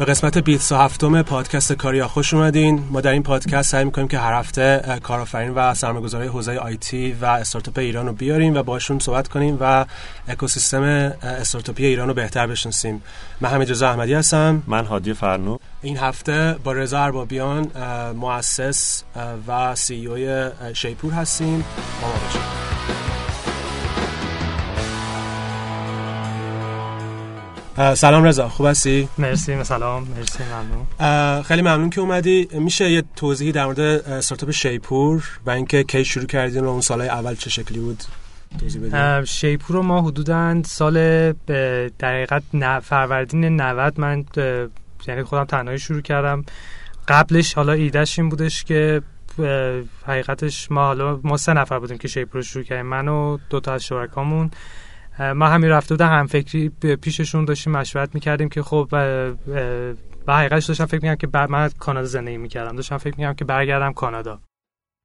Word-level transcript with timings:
به 0.00 0.06
قسمت 0.06 0.38
27 0.38 1.22
پادکست 1.22 1.72
کاریا 1.72 2.08
خوش 2.08 2.34
اومدین. 2.34 2.84
ما 2.90 3.00
در 3.00 3.12
این 3.12 3.22
پادکست 3.22 3.70
سعی 3.70 3.84
می‌کنیم 3.84 4.08
که 4.08 4.18
هر 4.18 4.32
هفته 4.32 4.98
کارآفرین 5.02 5.54
و 5.54 5.74
سرمایه‌گذارای 5.74 6.28
حوزه 6.28 6.56
آیتی 6.56 7.12
و 7.12 7.24
استارتاپ 7.24 7.78
ایران 7.78 8.06
رو 8.06 8.12
بیاریم 8.12 8.54
و 8.54 8.62
باشون 8.62 8.98
صحبت 8.98 9.28
کنیم 9.28 9.58
و 9.60 9.86
اکوسیستم 10.28 10.82
استارتاپی 11.22 11.86
ایران 11.86 12.08
رو 12.08 12.14
بهتر 12.14 12.46
بشناسیم. 12.46 13.02
من 13.40 13.48
حمید 13.48 13.70
رضا 13.70 13.88
احمدی 13.90 14.14
هستم. 14.14 14.62
من 14.66 14.84
هادی 14.84 15.14
فرنو. 15.14 15.56
این 15.82 15.96
هفته 15.96 16.56
با 16.64 16.72
رضا 16.72 17.00
اربابیان 17.00 17.70
مؤسس 18.16 19.02
و 19.48 19.74
سی 19.74 20.06
او 20.06 20.50
شیپور 20.74 21.12
هستیم. 21.12 21.64
با 22.02 22.08
ما 22.08 22.14
باشید. 22.26 22.59
سلام 27.80 28.24
رضا 28.24 28.48
خوب 28.48 28.66
هستی؟ 28.66 29.08
مرسی 29.18 29.64
سلام 29.64 30.08
مرسی 30.16 30.38
ممنون. 30.44 31.42
خیلی 31.42 31.62
ممنون 31.62 31.90
که 31.90 32.00
اومدی. 32.00 32.48
میشه 32.52 32.90
یه 32.90 33.02
توضیحی 33.16 33.52
در 33.52 33.64
مورد 33.64 33.80
استارتاپ 33.80 34.50
شیپور 34.50 35.40
و 35.46 35.50
اینکه 35.50 35.84
کی 35.84 36.04
شروع 36.04 36.26
کردین 36.26 36.64
و 36.64 36.68
اون 36.68 36.80
سالهای 36.80 37.08
اول 37.08 37.34
چه 37.34 37.50
شکلی 37.50 37.78
بود؟ 37.78 38.02
شیپور 39.24 39.76
رو 39.76 39.82
ما 39.82 40.02
حدودا 40.02 40.62
سال 40.62 40.94
به 41.32 41.90
دقیقت 42.00 42.42
فروردین 42.82 43.60
90 43.60 44.00
من 44.00 44.24
یعنی 45.06 45.22
خودم 45.22 45.44
تنهایی 45.44 45.78
شروع 45.78 46.00
کردم. 46.00 46.44
قبلش 47.08 47.54
حالا 47.54 47.72
ایدهش 47.72 48.18
این 48.18 48.28
بودش 48.28 48.64
که 48.64 49.02
حقیقتش 50.06 50.70
ما 50.70 50.84
حالا 50.84 51.20
ما 51.22 51.36
سه 51.36 51.52
نفر 51.52 51.78
بودیم 51.78 51.98
که 51.98 52.08
شیپور 52.08 52.34
رو 52.34 52.42
شروع 52.42 52.64
کردیم. 52.64 52.86
من 52.86 53.08
و 53.08 53.38
دو 53.50 53.60
تا 53.60 53.72
از 53.72 53.84
شرکامون. 53.84 54.50
ما 55.20 55.46
همین 55.46 55.70
رفته 55.70 55.94
بودم 55.94 56.08
هم 56.08 56.26
فکری 56.26 56.68
پیششون 57.02 57.44
داشتیم 57.44 57.72
مشورت 57.72 58.14
می‌کردیم 58.14 58.48
که 58.48 58.62
خب 58.62 58.88
و 60.26 60.34
حقیقتش 60.36 60.64
داشتم 60.66 60.86
فکر 60.86 61.00
می‌کنم 61.02 61.14
که 61.14 61.26
بر 61.26 61.46
من 61.46 61.70
کانادا 61.78 62.06
زندگی 62.06 62.36
می‌کردم. 62.36 62.76
داشتم 62.76 62.98
فکر 62.98 63.14
می‌کنم 63.18 63.34
که 63.34 63.44
برگردم 63.44 63.92
کانادا. 63.92 64.40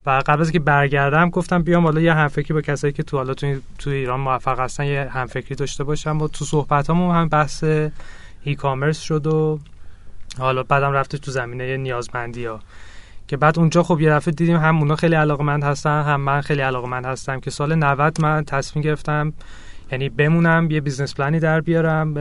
و 0.05 0.23
قبل 0.25 0.41
از 0.41 0.51
که 0.51 0.59
برگردم 0.59 1.29
گفتم 1.29 1.63
بیام 1.63 1.83
حالا 1.83 2.01
یه 2.01 2.13
همفکری 2.13 2.53
با 2.53 2.61
کسایی 2.61 2.93
که 2.93 3.03
تو 3.03 3.17
حالا 3.17 3.33
تو, 3.33 3.55
تو 3.77 3.89
ایران 3.89 4.19
موفق 4.19 4.59
هستن 4.59 4.85
یه 4.85 5.09
همفکری 5.11 5.55
داشته 5.55 5.83
باشم. 5.83 6.21
و 6.21 6.27
تو 6.27 6.45
صحبتامون 6.45 7.15
هم 7.15 7.27
بحث 7.27 7.63
e-commerce 8.43 8.99
شد 8.99 9.27
و 9.27 9.59
حالا 10.37 10.63
بعدم 10.63 10.91
رفته 10.91 11.17
تو 11.17 11.31
زمینه 11.31 11.77
نیازمندی 11.77 12.45
ها 12.45 12.59
که 13.27 13.37
بعد 13.37 13.59
اونجا 13.59 13.83
خب 13.83 14.01
یه 14.01 14.09
دفعه 14.09 14.33
دیدیم 14.33 14.57
هم 14.57 14.77
اونا 14.77 14.95
خیلی 14.95 15.15
علاقمند 15.15 15.63
هستن 15.63 16.03
هم 16.03 16.21
من 16.21 16.41
خیلی 16.41 16.61
علاقمند 16.61 17.05
هستم 17.05 17.39
که 17.39 17.51
سال 17.51 17.75
90 17.75 18.21
من 18.21 18.45
تصمیم 18.45 18.83
گرفتم 18.83 19.33
یعنی 19.91 20.09
بمونم 20.09 20.71
یه 20.71 20.81
business 20.81 21.15
plan 21.15 21.34
ی 21.34 21.39
در 21.39 21.61
بیارم 21.61 22.13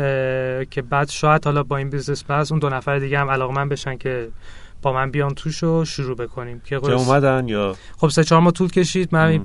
که 0.65 0.83
بعد 0.83 1.09
شاید 1.09 1.45
حالا 1.45 1.63
با 1.63 1.77
این 1.77 1.91
business 1.91 2.25
plan 2.25 2.47
اون 2.51 2.59
دو 2.59 2.69
نفر 2.69 2.99
دیگه 2.99 3.19
هم 3.19 3.31
علاقه‌مند 3.31 3.69
بشن 3.69 3.97
که 3.97 4.29
با 4.83 4.93
من 4.93 5.11
بیان 5.11 5.35
توش 5.35 5.63
رو 5.63 5.85
شروع 5.85 6.17
بکنیم. 6.17 6.63
که 6.65 6.77
اومدن 6.77 7.49
یا؟ 7.49 7.77
خب 7.97 8.09
سه 8.09 8.25
چهار 8.25 8.41
ماه 8.41 8.53
طول 8.53 8.71
کشید. 8.71 9.09
من 9.13 9.45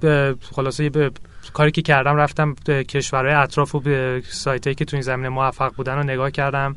خلاصه 0.55 0.89
به 0.89 1.11
کاری 1.53 1.71
که 1.71 1.81
کردم 1.81 2.15
رفتم 2.15 2.55
کشورهای 2.65 3.33
اطراف 3.33 3.75
و 3.75 3.79
به 3.79 4.23
سایت 4.29 4.77
که 4.77 4.85
تو 4.85 4.95
این 4.95 5.01
زمینه 5.01 5.29
موفق 5.29 5.73
بودن 5.75 5.95
رو 5.95 6.03
نگاه 6.03 6.31
کردم. 6.31 6.75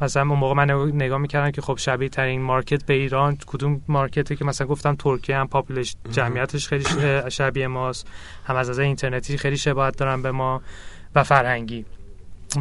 مثلا 0.00 0.22
اون 0.22 0.38
موقع 0.38 0.54
من 0.54 0.70
نگاه 0.94 1.18
می‌کردم 1.18 1.50
که 1.50 1.60
خب 1.60 1.76
شبیه 1.78 2.08
ترین 2.08 2.42
market 2.42 2.84
به 2.86 2.94
ایران 2.94 3.38
کدوم 3.46 3.82
market 3.88 4.29
ی 4.29 4.36
که 4.36 4.44
مثلا 4.44 4.66
گفتم 4.66 4.94
ترکیه 4.94 5.36
هم 5.36 5.48
population 5.48 5.96
جمعیتش 6.10 6.68
خیلی 6.68 6.84
شبیه 7.28 7.66
ماست. 7.66 8.06
هم 8.44 8.56
از 8.56 8.70
نظر 8.70 8.78
اینترنتی 8.78 9.38
خیلی 9.38 9.56
شباهت 9.56 9.96
دارن 9.96 10.22
به 10.22 10.30
ما 10.30 10.62
و 11.14 11.24
فرهنگی. 11.24 11.84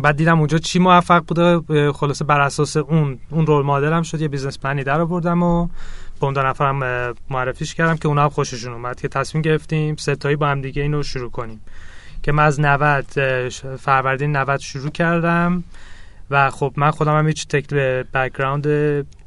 بعد 0.01 0.17
دیدم 0.17 0.39
اونجا 0.39 0.57
چی 0.57 0.79
موفق 0.79 1.23
بوده 1.27 1.91
خلاصه 1.91 2.25
بر 2.25 2.41
اساس 2.41 2.77
اون 2.77 3.19
اون 3.29 3.45
role 3.45 3.65
model 3.65 3.95
م 3.95 4.01
شد. 4.01 4.21
یه 4.21 4.27
business 4.27 4.59
plan 4.59 4.78
ی 4.78 4.83
در 4.83 5.01
آوردم 5.01 5.43
و 5.43 5.67
با 6.19 6.27
اون 6.27 6.33
دو 6.33 6.41
نفرم 6.41 7.13
معرفیش 7.29 7.75
کردم 7.75 7.97
که 7.97 8.07
اونا 8.07 8.23
هم 8.23 8.29
خوششون 8.29 8.73
اومد 8.73 9.01
که 9.01 9.07
تصمیم 9.07 9.41
گرفتیم 9.41 9.95
سه‌تایی 9.95 10.35
با 10.35 10.47
هم 10.47 10.61
دیگه 10.61 10.81
اینو 10.81 11.03
شروع 11.03 11.31
کنیم. 11.31 11.61
که 12.23 12.31
من 12.31 12.43
از 12.43 12.59
90 12.59 13.05
فروردین 13.75 14.35
90 14.35 14.59
شروع 14.59 14.89
کردم. 14.89 15.63
و 16.31 16.49
خب 16.49 16.73
من 16.77 16.91
خودم 16.91 17.17
هم 17.17 17.27
هیچ 17.27 17.47
tech 17.47 17.73
background 18.13 18.67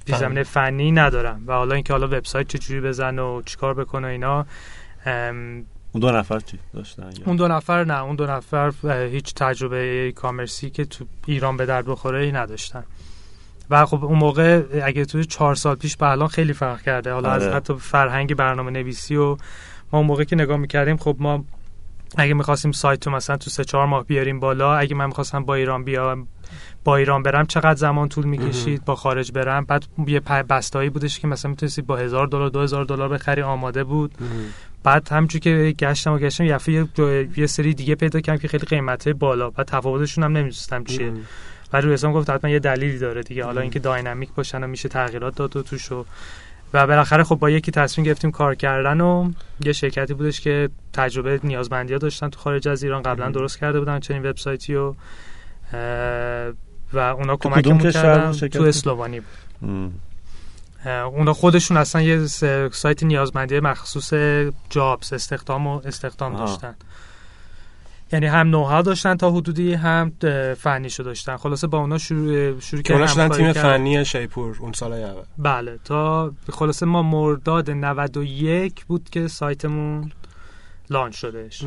زمینه 0.07 0.43
فنی 0.43 0.93
ندارم 0.93 1.43
و 1.47 1.53
حالا 1.53 1.75
اینکه 1.75 1.93
حالا 1.93 2.07
وبسایت 2.07 2.49
چجوری 2.49 2.81
بزن 2.81 3.19
و 3.19 3.43
چیکار 3.43 3.75
بکنه 3.75 4.09
اینا 4.09 4.47
اون 5.93 6.01
دو 6.01 6.11
نفر 6.11 6.41
چی 6.41 6.59
داشتن 6.75 7.11
اون 7.27 7.37
دو 7.37 7.49
نفر 7.49 7.85
نه 7.85 8.03
اون 8.03 8.17
دو 8.17 8.27
نفر 8.27 8.73
هیچ 9.13 9.35
تجربه 9.35 10.13
commerce 10.17 10.65
ی 10.65 10.71
که 10.71 10.85
تو 10.85 11.05
ایران 11.27 11.57
به 11.57 11.67
درد 11.67 11.87
بخوره 11.87 12.23
ای 12.23 12.33
نداشتن. 12.33 12.85
و 13.71 13.87
خب 13.87 14.05
اون 14.05 14.19
موقع 14.19 14.63
اگه 14.85 15.05
توی 15.05 15.25
چهار 15.25 15.55
سال 15.55 15.77
پیش 15.77 15.97
به 15.97 16.07
الان 16.07 16.29
خیلی 16.29 16.53
فرق 16.53 16.83
کرده. 16.83 17.13
حالا 17.13 17.31
از 17.31 17.43
آره. 17.43 17.55
حتی 17.55 17.75
فرهنگ 17.75 18.35
برنامه 18.35 18.71
نویسی 18.71 19.17
و 19.17 19.37
ما 19.93 19.99
اون 19.99 20.07
موقع 20.07 20.25
که 20.25 20.37
نگاه 20.37 20.57
می‌کردیم 20.57 20.97
خب 20.97 21.17
ما 21.19 21.45
اگه 22.17 22.35
می‌خواستیم 22.35 22.73
سایت 22.73 23.07
رو 23.07 23.13
مثلا 23.13 23.37
تو 23.37 23.51
سه 23.51 23.65
چهار 23.65 23.87
ماه 23.87 24.05
بیاریم 24.05 24.41
بالا 24.41 24.75
اگه 24.77 24.95
من 24.95 25.07
می‌خواستم 25.07 25.45
با 25.45 25.55
ایران 25.55 25.85
بیام 25.85 26.29
با 26.85 26.97
ایران 26.97 27.23
برم 27.23 27.47
چقدر 27.47 27.75
زمان 27.75 28.09
طول 28.09 28.25
می‌کشید؟ 28.25 28.85
با 28.85 28.95
خارج 28.95 29.33
برم؟ 29.33 29.65
بعد 29.65 29.85
یه 30.07 30.21
بستایی 30.21 30.91
بودش 30.91 31.21
که 31.21 31.29
مثلا 31.29 31.51
می‌تونستی 31.51 31.83
با 31.83 31.97
هزار 31.97 32.27
دلار 32.27 32.49
دو 32.49 32.61
هزار 32.61 32.85
دلار 32.85 33.09
بخری 33.09 33.43
آماده 33.43 33.85
بود. 33.85 34.15
بعد 34.83 35.09
همچون 35.13 35.41
که 35.41 35.75
گشتم 35.79 36.13
و 36.13 36.19
گشتم 36.19 36.45
یه 36.45 36.59
یه 37.37 37.47
سری 37.47 37.75
دیگه 37.75 37.95
پیدا 37.95 38.21
کردم 38.21 38.39
که 38.39 38.49
خیلی 38.49 38.67
قیمته 38.67 39.13
بالا 39.13 39.51
و 39.59 39.65
تفاوتشون 39.65 40.25
هم 40.25 40.31
نمی‌دونستم 40.31 40.85
چیه. 40.85 41.13
و 41.73 41.81
روی 41.81 41.93
حساب 41.93 42.13
گفت 42.13 42.31
حتما 42.31 42.51
یه 42.51 42.59
دلیلی 42.59 42.99
داره 42.99 43.23
دیگه. 43.23 43.45
حالا 43.45 43.61
اینکه 43.61 43.79
داینامیک 43.79 44.31
باشن 44.35 44.65
و 44.65 44.67
میشه 44.67 44.89
تغییرات 44.89 45.35
داد 45.35 45.57
و 45.57 45.63
توش 45.63 45.93
و 45.93 46.05
بالاخره 46.73 47.25
خب 47.25 47.37
با 47.37 47.51
یکی 47.51 47.73
تصمیم 47.73 48.05
گرفتیم 48.07 48.31
کار 48.31 48.55
کردن 48.55 49.01
و 49.01 49.31
یه 49.65 49.73
شرکتی 49.73 50.15
بودش 50.15 50.41
که 50.41 50.69
تجربه 50.93 51.41
نیازمندی 51.45 51.93
ها 51.93 51.99
داشتن 51.99 52.29
تو 52.29 52.41
خارج 52.41 52.69
از 52.69 52.83
ایران. 52.83 53.03
قبلا 53.03 53.31
درست 53.31 53.59
کرده 53.59 53.79
بودن 53.79 54.01
چنین 54.01 54.27
وبسایتی 54.27 54.75
و 54.75 54.95
و 56.93 56.99
اونا 56.99 57.37
کمک 57.37 57.93
کردن. 57.93 58.33
تو 58.33 58.63
اسلوانی 58.63 59.21
بود. 59.21 59.93
اونا 60.87 61.33
خودشون 61.33 61.77
اصلا 61.77 62.03
یه 62.03 62.27
سایت 62.73 63.03
نیازمندی 63.03 63.61
مخصوص 63.61 64.15
جابز 64.71 65.13
استخدام 65.13 65.67
و 65.67 65.81
استخدام 65.85 66.37
داشتن. 66.37 66.75
یعنی 68.13 68.27
هم 68.27 68.51
نوها 68.51 68.83
داشتن 68.83 69.17
تا 69.17 69.31
حدودی 69.31 69.75
هم 69.75 70.13
فنیشو 70.59 71.03
داشتن. 71.03 71.37
خلاصه 71.37 71.67
با 71.67 71.79
اونا 71.79 71.99
شروع 71.99 72.61
شروع 72.61 72.83
کردن 72.83 73.29
تیم 73.29 73.53
فنی 73.53 74.05
شیپور 74.05 74.57
اون 74.61 74.73
سال 74.73 74.93
اول. 74.93 75.23
بله 75.39 75.79
تا 75.85 76.33
خلاصه 76.53 76.87
ما 76.87 77.03
مرداد 77.03 77.71
91 77.71 78.85
بود 78.87 79.11
که 79.11 79.29
سایتمون 79.29 80.13
لانچ 80.91 81.17
شدهش. 81.17 81.65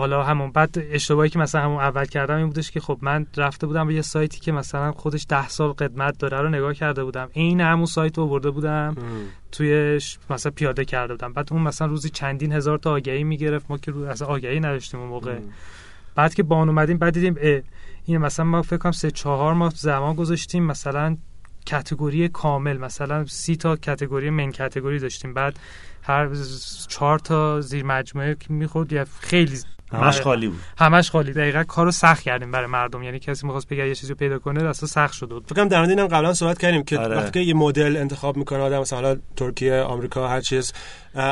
حالا 0.00 0.22
همون 0.22 0.50
بعد 0.52 0.76
اشتباهی 0.90 1.28
که 1.28 1.38
مثلا 1.38 1.60
همون 1.60 1.80
اول 1.80 2.04
کردم 2.04 2.36
این 2.36 2.46
بودش 2.46 2.70
که 2.70 2.80
خب 2.80 2.98
من 3.02 3.26
رفته 3.36 3.66
بودم 3.66 3.86
به 3.86 3.94
یه 3.94 4.02
سایتی 4.02 4.40
که 4.40 4.52
مثلا 4.52 4.92
خودش 4.92 5.26
ده 5.28 5.48
سال 5.48 5.72
قدمت 5.72 6.18
داره 6.18 6.40
رو 6.40 6.48
نگاه 6.48 6.74
کرده 6.74 7.04
بودم. 7.04 7.28
این 7.32 7.60
همون 7.60 7.86
سایت 7.86 8.18
رو 8.18 8.26
برده 8.26 8.50
بودم. 8.50 8.96
توی 9.52 10.00
مثلا 10.30 10.52
پیاده 10.56 10.84
کرده 10.84 11.14
بودم. 11.14 11.32
بعد 11.32 11.48
اون 11.52 11.62
مثلا 11.62 11.88
روزی 11.88 12.10
چندین 12.10 12.52
هزار 12.52 12.78
تا 12.78 12.92
آگهی 12.92 13.24
می‌گرفت. 13.24 13.66
ما 13.70 13.78
که 13.78 13.90
رو 13.90 14.02
اصلا 14.02 14.28
آگهی 14.28 14.60
نداشتیم 14.60 15.00
اون 15.00 15.08
موقع. 15.08 15.38
بعد 16.14 16.34
که 16.34 16.42
با 16.42 16.56
اون 16.56 16.68
اومدیم 16.68 16.98
بعد 16.98 17.14
دیدیم 17.14 17.64
این 18.04 18.18
مثلا 18.18 18.44
ما 18.44 18.62
فکر 18.62 18.76
کنم 18.76 18.92
سه 18.92 19.10
چهار 19.10 19.54
ماه 19.54 19.72
زمان 19.76 20.14
گذاشتیم 20.14 20.64
مثلا 20.64 21.16
کاتگوری 21.70 22.28
کامل 22.28 22.76
مثلا 22.76 23.26
سی 23.26 23.56
تا 23.56 23.76
کاتگوری 23.76 24.30
من 24.30 24.52
کاتگوری 24.52 24.98
داشتیم. 24.98 25.34
بعد 25.34 25.58
هر 26.02 26.28
چهار 26.88 27.18
تا 27.18 27.60
زیر 27.60 27.84
مجموعه 27.84 28.36
می‌خورد 28.48 28.92
یا 28.92 29.06
خیلی 29.20 29.58
همش 29.92 30.20
خالی 30.20 30.48
بود. 30.48 30.60
همش 30.78 31.10
خالی. 31.10 31.32
دقیقا 31.32 31.64
کارو 31.64 31.90
سخت 31.90 32.22
کردیم 32.22 32.50
برای 32.50 32.66
مردم. 32.66 33.02
یعنی 33.02 33.18
کسی 33.18 33.46
می‌خواست 33.46 33.68
بگه 33.68 33.88
یه 33.88 33.94
چیزی 33.94 34.12
رو 34.12 34.18
پیدا 34.18 34.38
کنه 34.38 34.64
اصلا 34.68 34.88
سخت 34.88 35.14
شده 35.14 35.34
بود. 35.34 35.44
فکر 35.46 35.54
کنم 35.54 35.68
در 35.68 35.80
اینم 35.80 36.06
قبلا 36.06 36.34
صحبت 36.34 36.58
کردیم 36.58 36.82
که 36.82 36.98
آره. 36.98 37.16
وقتی 37.16 37.42
یه 37.42 37.54
مدل 37.54 37.96
انتخاب 37.96 38.36
می‌کنه 38.36 38.58
آدم 38.58 38.80
مثلا 38.80 39.16
ترکیه 39.36 39.74
آمریکا 39.74 40.28
هر 40.28 40.40
چیز 40.40 40.72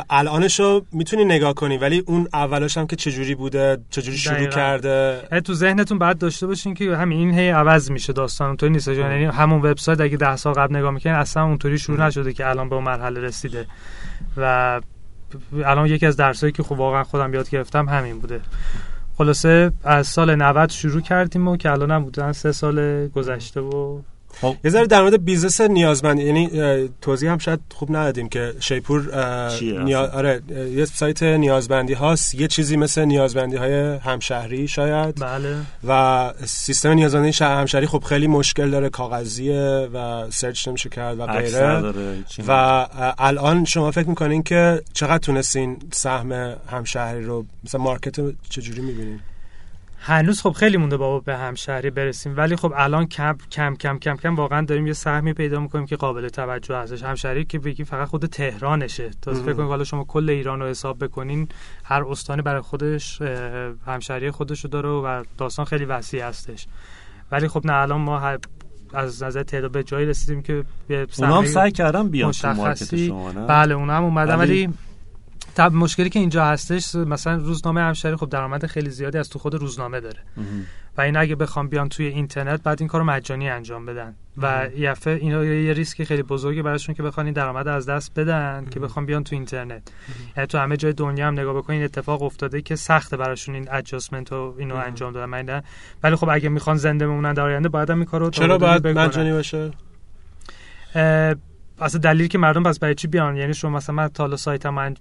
الانشو 0.09 0.85
می‌تونی 0.91 1.25
نگاه 1.25 1.53
کنی 1.53 1.77
ولی 1.77 2.03
اون 2.07 2.27
اولش 2.33 2.77
هم 2.77 2.87
که 2.87 2.95
چجوری 2.95 3.35
بوده 3.35 3.77
چجوری 3.89 4.17
شروع 4.17 4.35
دقیقا. 4.35 4.55
کرده؟ 4.55 5.21
تو 5.45 5.53
ذهنتون 5.53 5.97
بعد 5.99 6.17
داشته 6.17 6.47
باشین 6.47 6.73
که 6.73 6.97
همین 6.97 7.17
این 7.19 7.39
هی 7.39 7.49
عوض 7.49 7.91
میشه 7.91 8.13
داستان 8.13 8.47
اونطوری 8.47 8.71
نیست. 8.71 8.87
یعنی 8.87 9.25
همون 9.25 9.61
وبسایت 9.61 10.01
اگه 10.01 10.17
10 10.17 10.35
سال 10.35 10.53
قبل 10.53 10.75
نگاه 10.75 10.91
می‌کنین 10.91 11.15
اصلا 11.15 11.43
اونطوری 11.43 11.77
شروع 11.77 12.05
نشده 12.05 12.33
که 12.33 12.49
الان 12.49 12.69
به 12.69 12.75
اون 12.75 12.83
مرحله 12.83 13.21
رسیده. 13.21 13.67
و 14.37 14.81
الان 15.65 15.87
یکی 15.87 16.05
از 16.05 16.17
درسایی 16.17 16.51
که 16.51 16.63
خب 16.63 16.71
واقعا 16.71 17.03
خودم 17.03 17.33
یاد 17.33 17.49
گرفتم 17.49 17.89
همین 17.89 18.19
بوده. 18.19 18.41
خلاصه 19.17 19.71
از 19.83 20.07
سال 20.07 20.35
90 20.35 20.69
شروع 20.69 21.01
کردیم 21.01 21.47
و 21.47 21.57
که 21.57 21.71
الان 21.71 21.91
حدودا 21.91 22.31
سه 22.31 22.51
سال 22.51 23.07
گذشته 23.07 23.61
و 23.61 23.99
خب. 24.41 24.55
یه 24.63 24.71
ذره 24.71 24.87
در 24.87 25.01
مورد 25.01 25.25
business 25.25 25.61
نیازمند 25.61 26.19
یعنی 26.19 26.49
توضیح 27.01 27.31
هم 27.31 27.37
شاید 27.37 27.59
خوب 27.73 27.95
ندادیم 27.95 28.29
که 28.29 28.53
شیپور 28.59 29.01
نیا... 29.61 30.11
آره 30.13 30.41
یه 30.75 30.85
سایت 30.85 31.23
نیازمندی 31.23 31.93
هاست. 31.93 32.35
یه 32.35 32.47
چیزی 32.47 32.77
مثل 32.77 33.05
نیازمندی 33.05 33.55
های 33.55 33.73
همشهری 33.97 34.67
شاید. 34.67 35.15
بله. 35.21 35.55
و 35.87 36.33
سیستم 36.45 36.89
نیازمندی 36.89 37.43
همشهری 37.43 37.85
خب 37.85 38.03
خیلی 38.03 38.27
مشکل 38.27 38.69
داره 38.69 38.89
کاغذیه 38.89 39.89
و 39.93 40.25
search 40.29 40.67
نمیشه 40.67 40.89
کرد 40.89 41.19
و 41.19 41.25
غیره. 41.25 41.93
و 42.47 42.87
الان 43.17 43.65
شما 43.65 43.91
فکر 43.91 44.09
می‌کنین 44.09 44.43
که 44.43 44.81
چقدر 44.93 45.17
تونستین 45.17 45.77
سهم 45.91 46.55
همشهری 46.71 47.23
رو 47.23 47.45
مثلا 47.63 47.81
market 47.81 48.15
چجوری 48.49 48.81
می‌بینین؟ 48.81 49.19
هنوز 50.05 50.41
خب 50.41 50.51
خیلی 50.51 50.77
مونده 50.77 50.97
بابا 50.97 51.19
به 51.19 51.37
همشهری 51.37 51.89
برسیم. 51.89 52.37
ولی 52.37 52.55
خب 52.55 52.73
الان 52.75 53.05
کم 53.05 53.37
کم 53.51 53.75
کم 53.75 53.97
کم 53.97 54.15
کم 54.15 54.35
واقعا 54.35 54.61
داریم 54.61 54.87
یه 54.87 54.93
سهمی 54.93 55.33
پیدا 55.33 55.59
می‌کنیم 55.59 55.85
که 55.85 55.95
قابل 55.95 56.29
توجه 56.29 56.75
هستش 56.75 57.03
همشهری 57.03 57.45
که 57.45 57.59
بگیم 57.59 57.85
فقط 57.85 58.07
خود 58.07 58.25
تهرانشه. 58.25 59.11
تا 59.21 59.33
فکر 59.33 59.53
کنید 59.53 59.67
حالا 59.67 59.83
شما 59.83 60.03
کل 60.03 60.29
ایران 60.29 60.59
رو 60.59 60.67
حساب 60.67 61.03
بکنین 61.03 61.47
هر 61.83 62.03
استانی 62.03 62.41
برای 62.41 62.61
خودش 62.61 63.21
همشهری 63.87 64.31
خودش 64.31 64.63
رو 64.63 64.69
داره 64.69 64.89
و 64.89 65.23
داستان 65.37 65.65
خیلی 65.65 65.85
وسیع 65.85 66.27
هستش. 66.27 66.67
ولی 67.31 67.47
خب 67.47 67.65
نه 67.65 67.73
الان 67.73 68.01
ما 68.01 68.37
از 68.93 69.23
نظر 69.23 69.43
تعداد 69.43 69.71
به 69.71 69.83
جایی 69.83 70.05
رسیدیم 70.05 70.41
که 70.41 70.63
اونا 71.17 71.37
هم 71.37 71.45
سعی 71.45 71.71
کردم 71.71 72.09
بیان 72.09 72.31
تو 72.31 72.53
مارکت 72.53 72.95
شما 73.07 73.31
نه؟ 73.31 73.45
بله 73.45 73.73
اونا 73.73 73.93
هم 73.93 74.03
اومدن 74.03 74.35
ولی 74.35 74.69
تب 75.55 75.73
مشکلی 75.73 76.09
که 76.09 76.19
اینجا 76.19 76.45
هستش 76.45 76.95
مثلا 76.95 77.35
روزنامه 77.35 77.81
همشهری 77.81 78.15
خب 78.15 78.29
درآمد 78.29 78.65
خیلی 78.65 78.89
زیادی 78.89 79.17
از 79.17 79.29
تو 79.29 79.39
خود 79.39 79.55
روزنامه 79.55 79.99
داره. 79.99 80.19
و 80.97 81.01
این 81.01 81.17
اگه 81.17 81.35
بخوام 81.35 81.67
بیان 81.67 81.89
توی 81.89 82.05
اینترنت 82.05 82.63
بعد 82.63 82.81
این 82.81 82.87
کارو 82.87 83.03
مجانی 83.03 83.49
انجام 83.49 83.85
بدن. 83.85 84.15
و 84.37 84.67
یفه 84.77 85.09
اینا 85.09 85.45
یه 85.45 85.73
ریسک 85.73 86.03
خیلی 86.03 86.23
بزرگی 86.23 86.61
براشون 86.61 86.95
که 86.95 87.03
بخوان 87.03 87.25
این 87.25 87.33
درآمد 87.33 87.67
از 87.67 87.89
دست 87.89 88.19
بدن 88.19 88.65
که 88.71 88.79
بخوام 88.79 89.05
بیان 89.05 89.23
تو 89.23 89.35
اینترنت. 89.35 89.81
یعنی 90.37 90.47
تو 90.47 90.57
همه 90.57 90.77
جای 90.77 90.93
دنیا 90.93 91.27
هم 91.27 91.33
نگاه 91.33 91.53
بکنین 91.53 91.83
اتفاق 91.83 92.23
افتاده 92.23 92.61
که 92.61 92.75
سخته 92.75 93.17
براشون 93.17 93.55
این 93.55 93.67
ادجاستمنت 93.71 94.31
و 94.31 94.55
اینو 94.57 94.75
انجام 94.75 95.13
دادن. 95.13 95.25
من 95.25 95.61
ولی 96.03 96.15
خب 96.15 96.29
اگه 96.29 96.49
می‌خوان 96.49 96.77
زنده 96.77 97.07
بمونن 97.07 97.33
در 97.33 97.43
آینده 97.43 97.69
باید 97.69 97.89
هم 97.89 97.97
این 97.97 98.05
کارو 98.05 98.29
چرا 98.29 98.57
باید 98.57 98.87
مجانی 98.87 99.31
باشه؟ 99.31 99.71
اصلا 101.83 101.99
دلیلی 101.99 102.27
که 102.27 102.37
مردم 102.37 102.63
پس 102.63 102.79
برای 102.79 102.95
چی 102.95 103.07
بیان؟ 103.07 103.37
یعنی 103.37 103.53
شما 103.53 103.77
مثلا 103.77 103.95
من 103.95 104.07
تا 104.07 104.35
سایت 104.35 104.65
من 104.65 104.95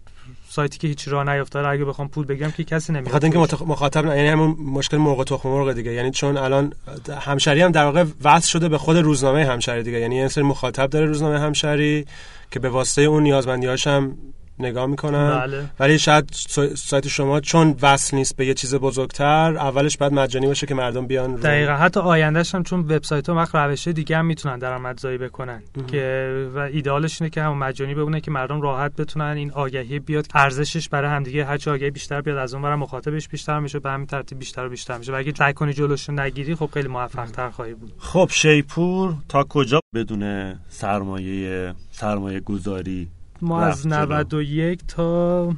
سایتی 0.49 0.79
که 0.79 0.89
هیچ 0.89 1.09
راه 1.09 1.25
نیافتاره 1.25 1.69
اگه 1.69 1.85
بخوام 1.85 2.09
پول 2.09 2.27
بگم 2.27 2.51
که 2.51 2.65
کسی 2.65 2.93
نمیاد 2.93 3.09
بخاطر 3.09 3.25
اینکه 3.25 3.65
مخاطب 3.65 4.07
یعنی 4.07 4.29
همون 4.29 4.57
مشکل 4.59 4.97
موقع 4.97 5.25
تخم 5.25 5.49
مرغ 5.49 5.73
دیگه. 5.73 5.93
یعنی 5.93 6.11
چون 6.11 6.37
الان 6.37 6.73
همشری 7.21 7.63
هم 7.63 7.71
در 7.71 7.85
واقع 7.85 8.05
وصل 8.25 8.49
شده 8.49 8.69
به 8.69 8.79
خود 8.79 8.97
روزنامه 8.97 9.47
همشری 9.47 9.83
دیگه. 9.83 10.01
یعنی 10.01 10.17
یه 10.17 10.29
سری 10.29 10.45
مخاطب 10.45 10.91
داره 10.91 11.07
روزنامه 11.07 11.39
همشری 11.39 12.07
که 12.51 12.61
به 12.61 12.69
واسطه 12.69 13.03
اون 13.03 13.23
نیازمندیاش 13.23 13.87
هم 13.87 14.17
نگاه 14.63 14.87
می‌کنن 14.87 15.41
بله. 15.41 15.65
ولی 15.81 15.99
شاید 15.99 16.31
سایت 16.75 17.09
شما 17.09 17.41
چون 17.41 17.77
وصل 17.83 18.17
نیست 18.17 18.37
به 18.37 18.47
یه 18.47 18.55
چیز 18.55 18.75
بزرگتر 18.75 19.57
اولش 19.57 19.97
بعد 19.97 20.13
مجانی 20.13 20.47
باشه 20.47 20.67
که 20.67 20.75
مردم 20.75 21.07
بیان 21.07 21.35
دقیقا. 21.35 21.73
حتی 21.73 22.01
آیندهش 22.01 22.55
هم 22.55 22.63
چون 22.63 22.81
وبسایت 22.81 23.29
ها 23.29 23.35
وقت 23.35 23.55
روش 23.55 23.89
دیگه 23.89 24.17
هم 24.17 24.27
می‌تونن 24.27 24.59
درآمدزایی 24.59 25.19
بکنن. 25.19 25.63
که 25.87 26.51
و 26.55 26.59
ایدئالش 26.59 27.23
اینه 27.23 27.31
که 27.31 27.43
هم 27.43 27.59
مجانی 27.59 27.95
بمونه 27.95 28.21
که 28.21 28.31
مردم 28.31 28.61
راحت 28.61 28.97
بتونن 28.97 29.25
این 29.37 29.51
آگهی 29.51 29.99
بیاد. 29.99 30.27
ارزشش 30.35 30.89
برای 30.89 31.11
همدیگه 31.11 31.45
هر 31.45 31.57
چه 31.57 31.71
آگهی 31.71 31.91
بیشتر 31.91 32.21
بیاد 32.21 32.39
از 32.39 32.55
اون 32.55 32.63
برای 32.63 32.77
مخاطبش 32.77 33.29
بیشتر 33.29 33.61
میشه 33.61 33.79
به 33.79 33.91
همین 33.91 34.07
ترتیب 34.07 34.39
بیشتر 34.39 34.67
و 34.67 34.69
بیشتر 34.69 34.99
میشه. 34.99 35.13
و 35.13 35.15
اگه 35.15 35.33
سعی 35.39 35.53
کنی 35.53 35.73
جلوش 35.73 36.11
نگیری 36.11 36.55
خب 36.55 36.71
خیلی 36.75 36.89
موفق 36.89 37.31
تر 37.31 37.51
خواهی 37.51 37.75
بود. 37.75 37.93
خب 37.99 38.29
شیپور 38.33 39.15
تا 39.29 39.45
کجا 39.45 39.81
بدون 39.95 40.55
سرمایه 40.69 41.75
سرمایه 41.91 42.41
گذاری 42.41 43.09
ما 43.43 43.61
از 43.61 43.87
91 43.87 44.81
تا 44.89 45.55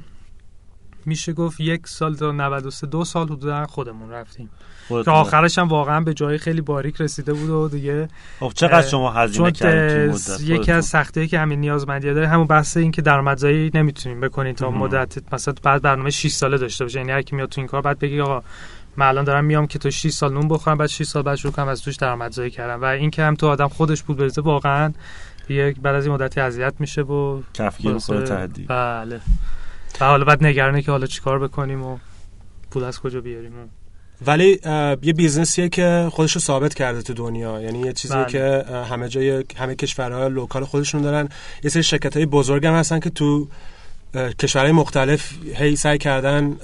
میشه 1.07 1.33
گفت 1.33 1.61
یک 1.61 1.87
سال 1.87 2.15
تا 2.15 2.33
93 2.33 2.87
دو 2.87 3.05
سال 3.05 3.27
حدودا 3.27 3.67
خودمون 3.67 4.11
رفتیم. 4.11 4.51
که 4.89 5.11
آخرش 5.11 5.59
هم 5.59 5.69
واقعا 5.69 6.01
به 6.01 6.15
جای 6.15 6.39
خیلی 6.39 6.61
باریک 6.61 7.01
رسیده 7.01 7.33
بود 7.33 7.51
و 7.51 7.69
دیگه 7.69 8.09
خب 8.41 8.53
چقدر 8.55 8.87
شما 8.87 9.11
هزینه 9.11 9.53
کردید 9.53 10.21
یکی 10.41 10.73
از 10.73 10.87
سختی 10.87 11.29
که 11.29 11.39
همین 11.39 11.61
نیازمندی 11.61 12.15
داره 12.15 12.29
همون 12.29 12.47
بحث 12.47 12.77
این 12.77 12.91
که 12.91 13.03
درآمدزایی 13.03 13.71
نمی‌تونیم 13.75 14.21
بکنین 14.21 14.55
تا 14.55 14.71
مدت 14.71 15.35
مثلا 15.35 15.55
بعد 15.63 15.83
برنامه 15.83 16.11
6 16.11 16.33
ساله 16.33 16.59
داشته 16.59 16.85
باشه. 16.85 16.99
یعنی 16.99 17.13
هر 17.13 17.23
کی 17.23 17.37
میاد 17.37 17.49
تو 17.49 17.61
این 17.61 17.69
کار 17.69 17.81
بعد 17.81 17.99
بگی 17.99 18.21
آقا 18.21 18.43
من 18.97 19.07
الان 19.07 19.25
دارم 19.25 19.45
میام 19.45 19.67
که 19.67 19.79
تو 19.79 19.91
6 19.91 20.11
سال 20.11 20.33
نون 20.33 20.49
بخورم 20.49 20.79
بعد 20.79 20.89
6 20.89 21.03
سال 21.03 21.23
بعد 21.23 21.37
شروع 21.37 21.53
کنم 21.53 21.69
از 21.69 21.83
توش 21.83 21.97
درآمدزایی 21.97 22.51
کردم 22.51 22.83
و 22.83 22.85
این 22.85 23.11
که 23.11 23.23
هم 23.23 23.35
تو 23.35 23.47
آدم 23.47 23.69
خودش 23.69 24.03
پول 24.03 24.17
بریزه 24.17 24.43
واقعا 24.43 24.93
دیگه 25.47 25.75
بعد 25.83 25.95
از 25.95 26.07
این 26.07 26.15
مدتی 26.15 26.41
اذیت 26.41 26.75
میشه 26.79 27.03
و 27.03 27.43
کفگیر 27.55 27.99
خورد 27.99 28.25
ته 28.25 28.41
دیگ 28.41 28.65
بله. 28.65 29.21
و 30.01 30.05
حالا 30.05 30.25
بعد 30.25 30.45
نگرانه 30.45 30.83
که 30.83 30.91
حالا 30.91 31.07
چیکار 31.07 31.39
بکنیم 31.39 31.83
و 31.83 31.99
پول 32.71 32.85
از 32.85 33.01
کجا 33.01 33.21
بیاریم 33.21 33.53
و... 33.53 33.67
ولی 34.27 34.61
یه 35.03 35.13
business 35.13 35.58
یه 35.58 35.69
که 35.69 36.09
خودش 36.13 36.33
رو 36.33 36.41
ثابت 36.41 36.75
کرده 36.75 37.03
تو 37.03 37.15
دنیا. 37.15 37.61
یعنی 37.61 37.81
یه 37.81 37.93
چیزی 37.93 38.15
بله. 38.15 38.27
که 38.27 38.65
همه 38.91 39.09
جای 39.09 39.45
همه 39.57 39.75
کشورها 39.75 40.29
local 40.29 40.65
خودشون 40.65 41.03
دارن. 41.03 41.29
یه 41.63 41.71
سری 41.71 41.83
شرکت 41.83 42.17
های 42.17 42.27
بزرگ 42.27 42.67
هم 42.67 42.75
هستن 42.75 43.01
که 43.01 43.11
تو 43.11 43.49
کشورهای 44.15 44.73
مختلف 44.73 45.33
هی 45.55 45.77
سعی 45.77 45.99
کردن 45.99 46.57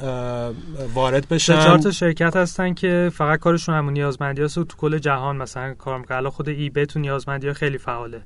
وارد 0.94 1.29
بشن 1.29 1.61
چهار 1.61 1.79
تا 1.79 1.91
شرکت 1.91 2.37
هستن 2.37 2.75
که 2.75 3.11
فقط 3.14 3.38
کارشون 3.38 3.75
همون 3.75 3.93
نیازمندی 3.93 4.43
هست 4.43 4.58
و 4.58 4.64
تو 4.64 4.76
کل 4.76 4.99
جهان 4.99 5.37
مثلا 5.37 5.75
کار 5.75 5.99
می‌کنن. 5.99 6.29
خود 6.29 6.49
ای 6.49 6.70
بی 6.70 6.87
تو 6.87 6.99
نیازمندی 6.99 7.47
ها 7.47 7.52
خیلی 7.52 7.79
فعاله. 7.79 8.23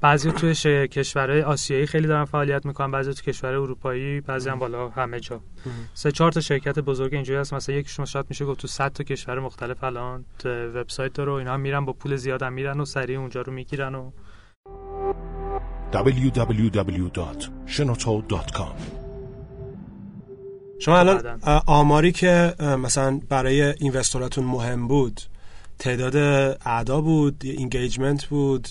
بعضی 0.00 0.32
توی. 0.32 0.54
کشورهای 0.88 1.42
آسیایی 1.42 1.86
خیلی 1.86 2.06
دارن 2.06 2.24
فعالیت 2.24 2.66
می‌کنن 2.66 2.90
بعضی 2.90 3.14
تو 3.14 3.22
کشورهای 3.22 3.62
اروپایی 3.62 4.20
بعضی 4.20 4.50
هم 4.50 4.58
بالا 4.58 4.88
همه 4.88 5.20
جا. 5.20 5.40
سه 5.94 6.12
چهار 6.12 6.32
تا 6.32 6.40
شرکت 6.40 6.78
بزرگ 6.78 7.14
اینجوری 7.14 7.38
هست. 7.38 7.54
مثلا 7.54 7.74
یکیشون 7.74 8.04
شاید 8.04 8.26
میشه 8.28 8.44
گفت 8.44 8.60
تو 8.60 8.68
100 8.68 8.92
تا 8.92 9.04
کشور 9.04 9.40
مختلف 9.40 9.84
الان 9.84 10.24
وبسایت 10.74 11.12
داره 11.12 11.32
و 11.32 11.34
اینا 11.34 11.54
هم 11.54 11.60
میرن 11.60 11.84
با 11.84 11.92
پول 11.92 12.16
زیاد 12.16 12.42
هم 12.42 12.52
میرن 12.52 12.80
و 12.80 12.84
سریع 12.84 13.18
اونجا 13.18 13.42
رو 13.42 13.52
می‌گیرن 13.52 13.94
و 13.94 14.10
www.shenoto.com 15.94 18.74
شما 20.78 20.98
الان 20.98 21.40
آماری 21.66 22.12
که 22.12 22.54
مثلا 22.60 23.20
برای 23.28 23.62
investor 23.62 24.22
اتون 24.22 24.44
مهم 24.44 24.88
بود 24.88 25.20
تعداد 25.78 26.16
ad 26.66 26.89
ها 26.89 27.00
بود 27.00 27.42
engagement 27.44 28.24
بود 28.24 28.68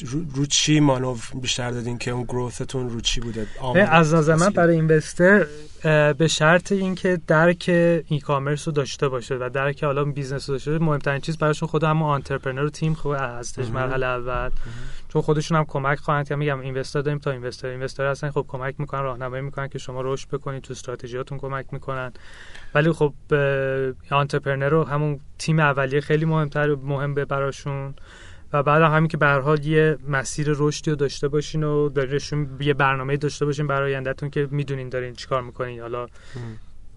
رو, 0.00 0.24
رو 0.34 0.46
چی 0.46 0.80
مانور 0.80 1.16
بیشتر 1.42 1.70
دادین 1.70 1.98
که 1.98 2.10
اون 2.10 2.24
growth 2.24 2.68
تون 2.68 2.90
رو 2.90 3.00
چی 3.00 3.20
بوده؟ 3.20 3.46
از 3.90 4.14
نظر 4.14 4.34
من 4.34 4.50
برای 4.50 4.74
investor 4.74 5.46
به 6.18 6.28
شرط 6.28 6.72
اینکه 6.72 7.20
درک 7.26 7.64
e-commerce 8.08 8.68
رو 8.68 8.72
داشته 8.72 9.08
باشه 9.08 9.34
و 9.34 9.50
درک 9.52 9.84
حالا 9.84 10.04
business 10.04 10.48
رو 10.48 10.54
داشته 10.54 10.70
باشه 10.70 10.84
مهمترین 10.84 11.20
چیز 11.20 11.38
براشون 11.38 11.68
خود 11.68 11.84
همون 11.84 12.08
entrepreneur 12.08 12.64
و 12.64 12.70
تیم 12.70 12.94
خوب 12.94 13.14
هستش 13.18 13.68
مرحله 13.68 14.06
اول. 14.06 14.50
چون 15.08 15.22
خودشون 15.22 15.58
هم 15.58 15.64
کمک 15.64 15.98
خواهند 15.98 16.28
که 16.28 16.36
میگم 16.36 16.60
اینوستر 16.60 17.00
داریم 17.00 17.18
تا 17.18 17.30
اینوستر 17.30 17.68
اینوستر 17.68 18.10
هستن 18.10 18.30
خب 18.30 18.44
کمک 18.48 18.74
می‌کنن 18.78 19.02
راهنمایی 19.02 19.42
می‌کنن 19.42 19.68
که 19.68 19.78
شما 19.78 20.00
رشد 20.00 20.28
بکنید 20.28 20.62
تو 20.62 20.72
استراتژیاتون 20.72 21.38
کمک 21.38 21.66
می‌کنن. 21.72 22.12
ولی 22.74 22.92
خب 22.92 23.12
آنترپرنور 24.10 24.68
رو 24.68 24.84
همون 24.84 25.20
تیم 25.38 25.58
اولیه 25.60 26.00
خیلی 26.00 26.24
مهمتر 26.24 26.74
مهمه 26.74 27.24
براشون. 27.24 27.94
و 28.52 28.62
بعد 28.62 28.82
همین 28.82 29.08
که 29.08 29.16
به 29.16 29.26
حال 29.26 29.64
یه 29.64 29.98
مسیر 30.08 30.46
رشدی 30.58 30.90
رو 30.90 30.96
داشته 30.96 31.28
باشین 31.28 31.62
و 31.62 31.88
داریشون 31.88 32.48
یه 32.60 32.74
برنامه 32.74 33.16
داشته 33.16 33.44
باشین 33.44 33.66
برای 33.66 33.94
آیندهتون 33.94 34.30
که 34.30 34.48
می‌دونین 34.50 34.88
دارین 34.88 35.14
چیکار 35.14 35.42
می‌کنین. 35.42 35.80
حالا 35.80 36.06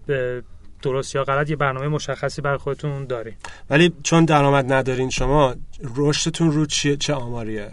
به 0.06 0.42
درست 0.82 1.14
یا 1.14 1.24
غلط 1.24 1.50
یه 1.50 1.56
برنامه 1.56 1.88
مشخصی 1.88 2.42
برای 2.42 2.58
خودتون 2.58 3.06
دارین. 3.06 3.34
ولی 3.70 3.92
چون 4.02 4.24
درآمد 4.24 4.72
ندارین 4.72 5.10
شما 5.10 5.54
رشدتون 5.96 6.52
رو 6.52 6.66
چه, 6.66 6.96
چه 6.96 7.14
آماریه؟ 7.14 7.72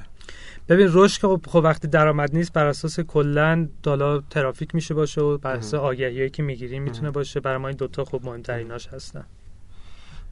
ببین 0.70 0.90
رشد 0.92 1.22
که 1.22 1.50
خب 1.50 1.62
وقتی 1.64 1.88
درآمد 1.88 2.36
نیست 2.36 2.54
بر 2.54 2.66
اساس 2.66 3.00
کلا 3.00 3.68
دالا 3.84 4.20
ترافیک 4.20 4.76
میشه 4.76 4.94
باشه 4.94 5.22
و 5.22 5.38
بر 5.38 5.56
اساس 5.56 5.74
آگهیایی 5.74 6.30
که 6.30 6.44
می‌گیریم 6.44 6.84
می‌تونه 6.84 7.12
باشه. 7.12 7.40
برای 7.40 7.58
ما 7.58 7.68
این 7.68 7.78
دوتا 7.78 8.06
خب 8.06 8.22
مهمتریناش 8.24 8.88
هستن. 8.88 9.26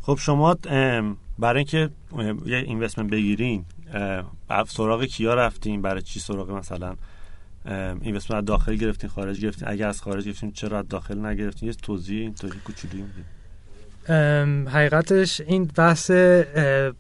خب 0.02 0.18
شما 0.22 0.58
برای 1.40 1.58
اینکه 1.58 1.90
یه 2.46 2.58
اینوستمنت 2.58 3.10
بگیرین 3.10 3.66
سراغ 4.68 5.04
کیا 5.04 5.34
رفتین؟ 5.34 5.82
برای 5.82 6.02
چی 6.02 6.20
سراغ 6.20 6.52
مثلا 6.52 6.96
اینوستمنت 8.02 8.40
از 8.40 8.46
داخل 8.46 8.76
گرفتین 8.76 9.10
خارج 9.10 9.42
گرفتین؟ 9.42 9.68
اگر 9.68 9.88
از 9.88 10.02
خارج 10.02 10.26
گرفتین 10.26 10.52
چرا 10.52 10.80
از 10.80 10.88
داخل 10.88 11.26
نگرفتین؟ 11.26 11.70
یه 11.70 11.76
توضیح 11.76 12.22
این 12.22 12.34
توضیح 12.34 12.60
کوچولی 12.60 13.04
حقیقتش 14.70 15.42
این 15.42 15.72
بحث 15.78 16.12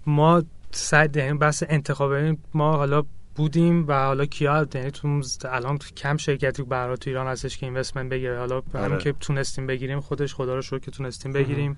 ما 0.05 0.43
سعی 0.71 1.07
بحث 1.33 1.63
انتخاب 1.69 2.13
ما 2.53 2.77
حالا 2.77 3.03
بودیم 3.35 3.87
و 3.87 3.93
حالا 3.93 4.25
کیا 4.25 4.67
یعنی 4.75 4.91
تو 4.91 5.21
الان 5.45 5.77
کم 5.77 6.17
شرکتی 6.17 6.63
برای 6.63 6.97
تو 6.97 7.09
ایران 7.09 7.27
هستش 7.27 7.57
که 7.57 7.65
اینوستمنت 7.65 8.09
بگیره. 8.09 8.37
حالا 8.37 8.61
همین 8.73 8.91
آره. 8.91 9.03
که 9.03 9.11
تونستیم 9.11 9.67
بگیریم 9.67 9.99
خودش 9.99 10.35
خدا 10.35 10.55
رو 10.55 10.61
شکر 10.61 10.79
که 10.79 10.91
تونستیم 10.91 11.33
بگیریم. 11.33 11.77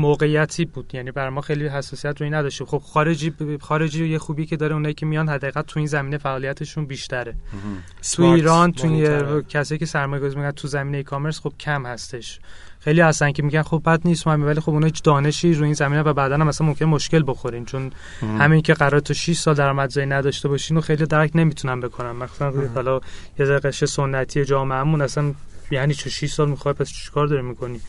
موقعیتی 0.00 0.64
بود. 0.64 0.94
یعنی 0.94 1.10
برای 1.10 1.30
ما 1.30 1.40
خیلی 1.40 1.68
حساسیت 1.68 2.20
روی 2.20 2.30
نداشتیم. 2.30 2.66
خب 2.66 2.78
خارجی 2.78 3.32
خارجی 3.60 4.08
یه 4.08 4.18
خوبی 4.18 4.46
که 4.46 4.56
داره 4.56 4.74
اونایی 4.74 4.94
که 4.94 5.06
میان 5.06 5.28
حداقل 5.28 5.62
تو 5.62 5.80
این 5.80 5.86
زمینه 5.86 6.18
فعالیتشون 6.18 6.86
بیشتره. 6.86 7.34
تو 8.12 8.22
ایران 8.22 8.72
تو 8.72 9.42
کسایی 9.42 9.78
که 9.78 9.86
سرمایه 9.86 10.22
گذاری 10.22 10.36
می‌کنن 10.36 10.52
تو 10.52 10.68
زمینه 10.68 10.96
ای 10.96 11.04
کامرس 11.04 11.40
خب 11.40 11.52
کم 11.60 11.86
هستش. 11.86 12.40
خیلی 12.80 13.00
هستن 13.00 13.32
که 13.32 13.42
میگن 13.42 13.62
خب 13.62 13.82
بد 13.86 14.00
نیست 14.04 14.26
ما 14.26 14.46
ولی 14.46 14.60
خب 14.60 14.70
اونها 14.70 14.86
هیچ 14.86 15.02
دانشی 15.02 15.54
روی 15.54 15.64
این 15.64 15.74
زمینه 15.74 16.02
و 16.02 16.12
بعدا 16.12 16.34
هم 16.34 16.46
مثلا 16.46 16.66
ممکن 16.66 16.84
مشکل 16.84 17.24
بخورین. 17.26 17.64
چون 17.64 17.92
همین 18.22 18.62
که 18.62 18.74
قرار 18.74 19.00
تو 19.00 19.14
6 19.14 19.38
سال 19.38 19.54
درآمدزایی 19.54 20.06
نداشته 20.06 20.48
باشین 20.48 20.76
و 20.76 20.80
خیلی 20.80 21.06
درک 21.06 21.30
نمی‌تونن 21.34 21.80
بکنن. 21.80 22.12
مثلا 22.12 22.48
روی 22.48 22.66
حالا 22.66 23.00
یه 23.38 23.46
قشر 23.46 23.84
سنتی 23.84 24.44
جامعهمون 24.44 25.00
اصلا 25.00 25.34
یعنی 25.70 25.94
چه 25.94 26.10
6 26.10 26.32
سال 26.32 26.50
می‌خوای 26.50 26.74
پس 26.74 26.92
چیکار 26.92 27.26
داری 27.26 27.42
می‌کنی؟ 27.42 27.80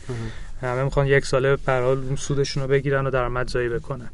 همه 0.62 0.84
می‌خوان 0.84 1.06
یک 1.06 1.26
ساله 1.26 1.56
حال 1.66 2.16
سودشون 2.16 2.62
رو 2.62 2.68
بگیرن 2.68 3.06
و 3.06 3.10
درآمدزایی 3.10 3.68
بکنن. 3.68 4.10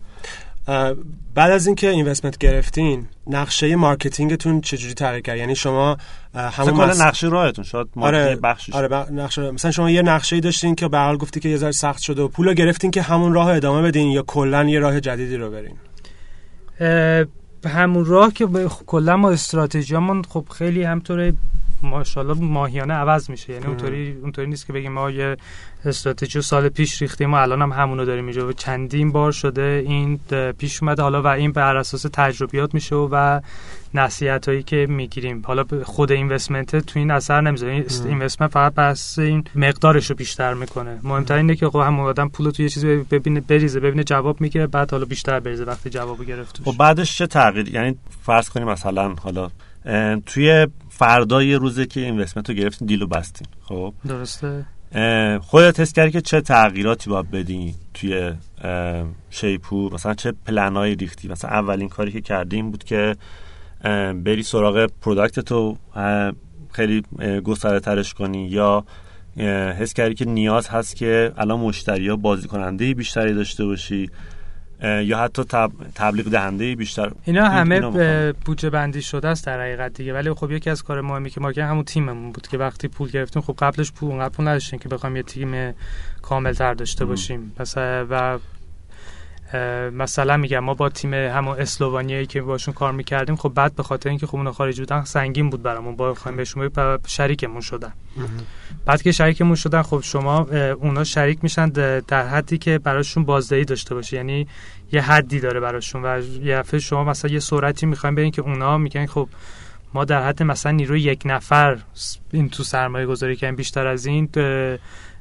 بعد 1.35 1.51
از 1.51 1.67
اینکه 1.67 1.91
investment 1.91 2.39
گرفتین 2.39 3.07
نقشه 3.27 3.77
marketing 3.77 4.40
تون 4.40 4.61
چجوری 4.61 4.95
تغییر 4.95 5.23
کرد؟ 5.23 5.37
یعنی 5.37 5.57
شما 5.57 5.97
همون 6.35 6.75
مس... 6.75 7.01
نقشه 7.01 7.29
راهتون 7.29 7.65
شاید 7.65 7.87
آره 7.97 8.37
بخشش. 8.37 8.73
آره 8.73 8.89
ب... 8.89 8.95
نقشه 8.95 9.51
مثلا 9.51 9.71
شما 9.71 9.91
یه 9.91 10.03
نقشه 10.03 10.37
ای 10.37 10.41
داشتین 10.41 10.75
که 10.75 10.89
به 10.89 10.99
حال 10.99 11.17
گفتی 11.17 11.41
که 11.41 11.49
یه 11.49 11.57
ذره 11.57 11.73
سخت 11.73 12.03
شده 12.03 12.23
و 12.23 12.29
پولو 12.29 12.55
گرفتین 12.55 12.91
که 12.91 13.03
همون 13.03 13.33
راه 13.33 13.49
ادامه 13.49 13.83
بدین 13.83 14.09
یا 14.09 14.23
کلا 14.23 14.65
یه 14.65 14.81
راه 14.81 15.01
جدیدی 15.01 15.37
رو 15.37 15.51
برین؟ 15.51 15.77
همون 17.67 18.05
راه 18.05 18.33
که 18.33 18.47
کلا 18.87 19.17
ما 19.17 19.31
استراتژیمون 19.31 20.23
خب 20.23 20.45
خیلی 20.59 20.83
همطوره 20.83 21.33
ماشاءالله 21.83 22.45
ماهیانه 22.45 22.95
عوض 22.95 23.31
میشه. 23.31 23.53
یعنی 23.53 23.67
اونطوری 23.67 24.19
اونطوری 24.23 24.49
نیست 24.49 24.67
که 24.67 24.73
بگیم 24.73 24.93
ما 24.93 25.11
یه 25.11 25.37
استراتژی 25.85 26.43
سال 26.43 26.69
پیش 26.69 27.03
ریختیم 27.03 27.35
و 27.35 27.37
الان 27.37 27.63
هم 27.63 27.73
همونو 27.73 28.05
داریم 28.05 28.25
اینجا. 28.25 28.49
و 28.49 28.53
چندین 28.53 29.13
بار 29.13 29.33
شده 29.33 29.83
این 29.87 30.21
پیش 30.59 30.83
اومده. 30.83 31.03
حالا 31.03 31.23
و 31.23 31.27
این 31.27 31.53
بر 31.53 31.77
اساس 31.77 32.07
تجربیات 32.13 32.75
میشه 32.75 32.97
و 32.97 33.41
نصیحت 33.95 34.49
هایی 34.49 34.63
که 34.63 34.87
می‌گیریم. 34.89 35.43
حالا 35.45 35.65
خود 35.85 36.13
اینوستمنت 36.13 36.77
تو 36.77 36.99
این 36.99 37.11
اثر 37.11 37.41
نمی‌ذاره. 37.41 37.85
اینوستمنت 38.05 38.51
فقط 38.51 38.75
بس 38.75 39.19
این 39.19 39.45
مقدارش 39.55 40.11
رو 40.11 40.17
بیشتر 40.17 40.55
می‌کنه. 40.55 41.01
مهمتر 41.03 41.35
اینه 41.35 41.57
که 41.57 41.69
خب 41.69 41.79
هم 41.79 42.01
آدم 42.01 42.29
پول 42.29 42.51
تو 42.51 42.63
یه 42.63 42.69
چیزی 42.69 42.97
ببینه 42.97 43.41
بریزه 43.41 43.81
ببینه 43.81 44.05
جواب 44.05 44.41
می‌گیره 44.41 44.67
بعد 44.67 44.91
حالا 44.91 45.05
بیشتر 45.05 45.41
بریزه 45.41 45.65
وقتی 45.65 45.91
جوابو 45.91 46.25
گرفت 46.25 46.63
خب 46.65 46.77
بعدش 46.79 47.19
چه 47.19 47.27
تغییر 47.27 47.69
یعنی 47.69 47.97
فرض 48.23 48.49
کنیم 48.49 48.69
مثلا 48.69 49.09
حالا 49.09 49.51
توی 50.27 50.67
فردا 50.89 51.43
یه 51.43 51.59
روزه 51.59 51.87
که 51.87 52.01
اینوستمنت 52.01 52.49
رو 52.49 52.55
گرفتین 52.55 52.89
دیلو 52.89 53.07
بستین 53.07 53.47
خب؟ 53.63 53.95
درسته. 54.09 54.65
خودت 55.41 55.81
حس 55.81 55.93
کردی 55.93 56.11
که 56.11 56.21
چه 56.21 56.41
تغییراتی 56.41 57.11
باید 57.11 57.31
بدین 57.31 57.75
توی 57.95 58.33
شیپور؟ 59.31 59.95
مثلا 59.95 60.15
چه 60.15 60.33
پلنایی 60.47 60.95
ریختی؟ 60.95 61.29
مثلا 61.29 61.51
اولین 61.51 61.89
کاری 61.89 62.13
که 62.13 62.21
کردیم 62.21 62.71
بود 62.71 62.85
که 62.85 63.17
بری 64.25 64.43
سراغ 64.43 64.91
product 65.01 65.41
ت 65.41 65.59
و 65.59 65.77
خیلی 66.73 67.03
گسترده 67.45 67.81
ترش 67.81 68.15
کنی 68.15 68.49
یا 68.49 68.85
حس 69.79 69.93
کردی 69.93 70.15
که 70.15 70.25
نیاز 70.25 70.69
هست 70.69 70.97
که 70.97 71.33
الان 71.37 71.61
مشتری 71.61 72.09
ها 72.09 72.17
بازدید 72.17 72.49
کننده 72.49 72.95
بیشتری 72.95 73.35
داشته 73.35 73.65
باشی؟ 73.65 74.11
یا 74.83 75.19
حتی 75.19 75.45
تبلیغ 75.95 76.29
دهنده 76.29 76.77
بیشتر. 76.77 77.13
اینا 77.25 77.49
همه 77.49 77.81
بودجه 78.33 78.71
بندی 78.71 79.03
شده 79.03 79.29
است 79.29 79.47
در 79.47 79.61
حقیقت 79.61 79.93
دیگه. 79.93 80.15
ولی 80.15 80.33
خب 80.33 80.51
یکی 80.51 80.71
از 80.71 80.83
کار 80.83 81.01
مهمی 81.01 81.31
که 81.31 81.41
ما 81.41 81.53
کردیم 81.53 81.71
همون 81.71 81.85
تیممون 81.85 82.33
بود 82.33 82.47
که 82.47 82.59
وقتی 82.59 82.89
پول 82.89 83.11
گرفتیم 83.11 83.43
خب 83.43 83.55
قبلش 83.59 83.93
پول 83.93 84.11
اونقدر 84.11 84.29
پول 84.29 84.49
نداشتیم 84.49 84.79
که 84.79 84.89
بخوایم 84.89 85.17
یه 85.17 85.23
تیم 85.23 85.75
کامل 86.23 86.53
تر 86.53 86.75
داشته 86.75 87.05
باشیم. 87.05 87.53
پس 87.57 87.75
و 87.77 88.39
مثلا 89.93 90.37
میگم 90.37 90.59
ما 90.59 90.75
با 90.75 90.89
تیم 90.89 91.15
همون 91.15 91.61
اسلوونیایی 91.61 92.27
که 92.27 92.43
باشون 92.43 92.75
کار 92.75 92.93
می‌کردیم 92.93 93.37
خب 93.37 93.53
بعد 93.55 93.75
به 93.75 93.83
خاطر 93.83 94.09
اینکه 94.09 94.27
خب 94.27 94.37
اون 94.37 94.53
خارجی 94.53 94.83
بودن 94.83 95.05
سنگین 95.05 95.51
بود 95.51 95.63
برامون. 95.63 95.97
با 95.97 96.15
خواهیم 96.15 96.37
بهشون 96.37 96.71
شریکمون 97.07 97.61
شدن. 97.61 97.93
بعد 98.87 99.03
که 99.03 99.13
شریکمون 99.13 99.55
شدن 99.55 99.83
خب 99.83 100.01
شما 100.01 100.47
اونا 100.81 101.05
شریک 101.05 101.39
میشن 101.43 101.69
در 101.69 102.29
حدی 102.29 102.59
که 102.59 102.79
براشون 102.79 103.25
بازدهی 103.25 103.65
داشته 103.65 103.95
باشه. 103.95 104.17
یعنی 104.17 104.47
یه 104.93 105.01
حدی 105.01 105.41
داره 105.41 105.61
براشون 105.61 106.05
و 106.05 106.23
یه 106.43 106.57
دفعه 106.57 106.81
شما 106.81 107.05
مثلا 107.05 107.31
یه 107.31 107.41
سرعتی 107.41 107.87
می‌خوایم 107.87 108.15
برین 108.15 108.31
که 108.31 108.43
اونا 108.43 108.79
میگن 108.79 109.07
خب 109.07 109.29
ما 109.95 110.05
در 110.05 110.23
حد 110.29 110.43
مثلا 110.43 110.73
نیروی 110.73 111.01
یک 111.01 111.23
نفر 111.25 111.79
این 112.33 112.49
تو 112.49 112.63
سرمایه 112.63 113.07
گذاری 113.07 113.37
کنیم 113.37 113.57
بیشتر 113.57 113.87
از 113.87 114.07
این 114.07 114.29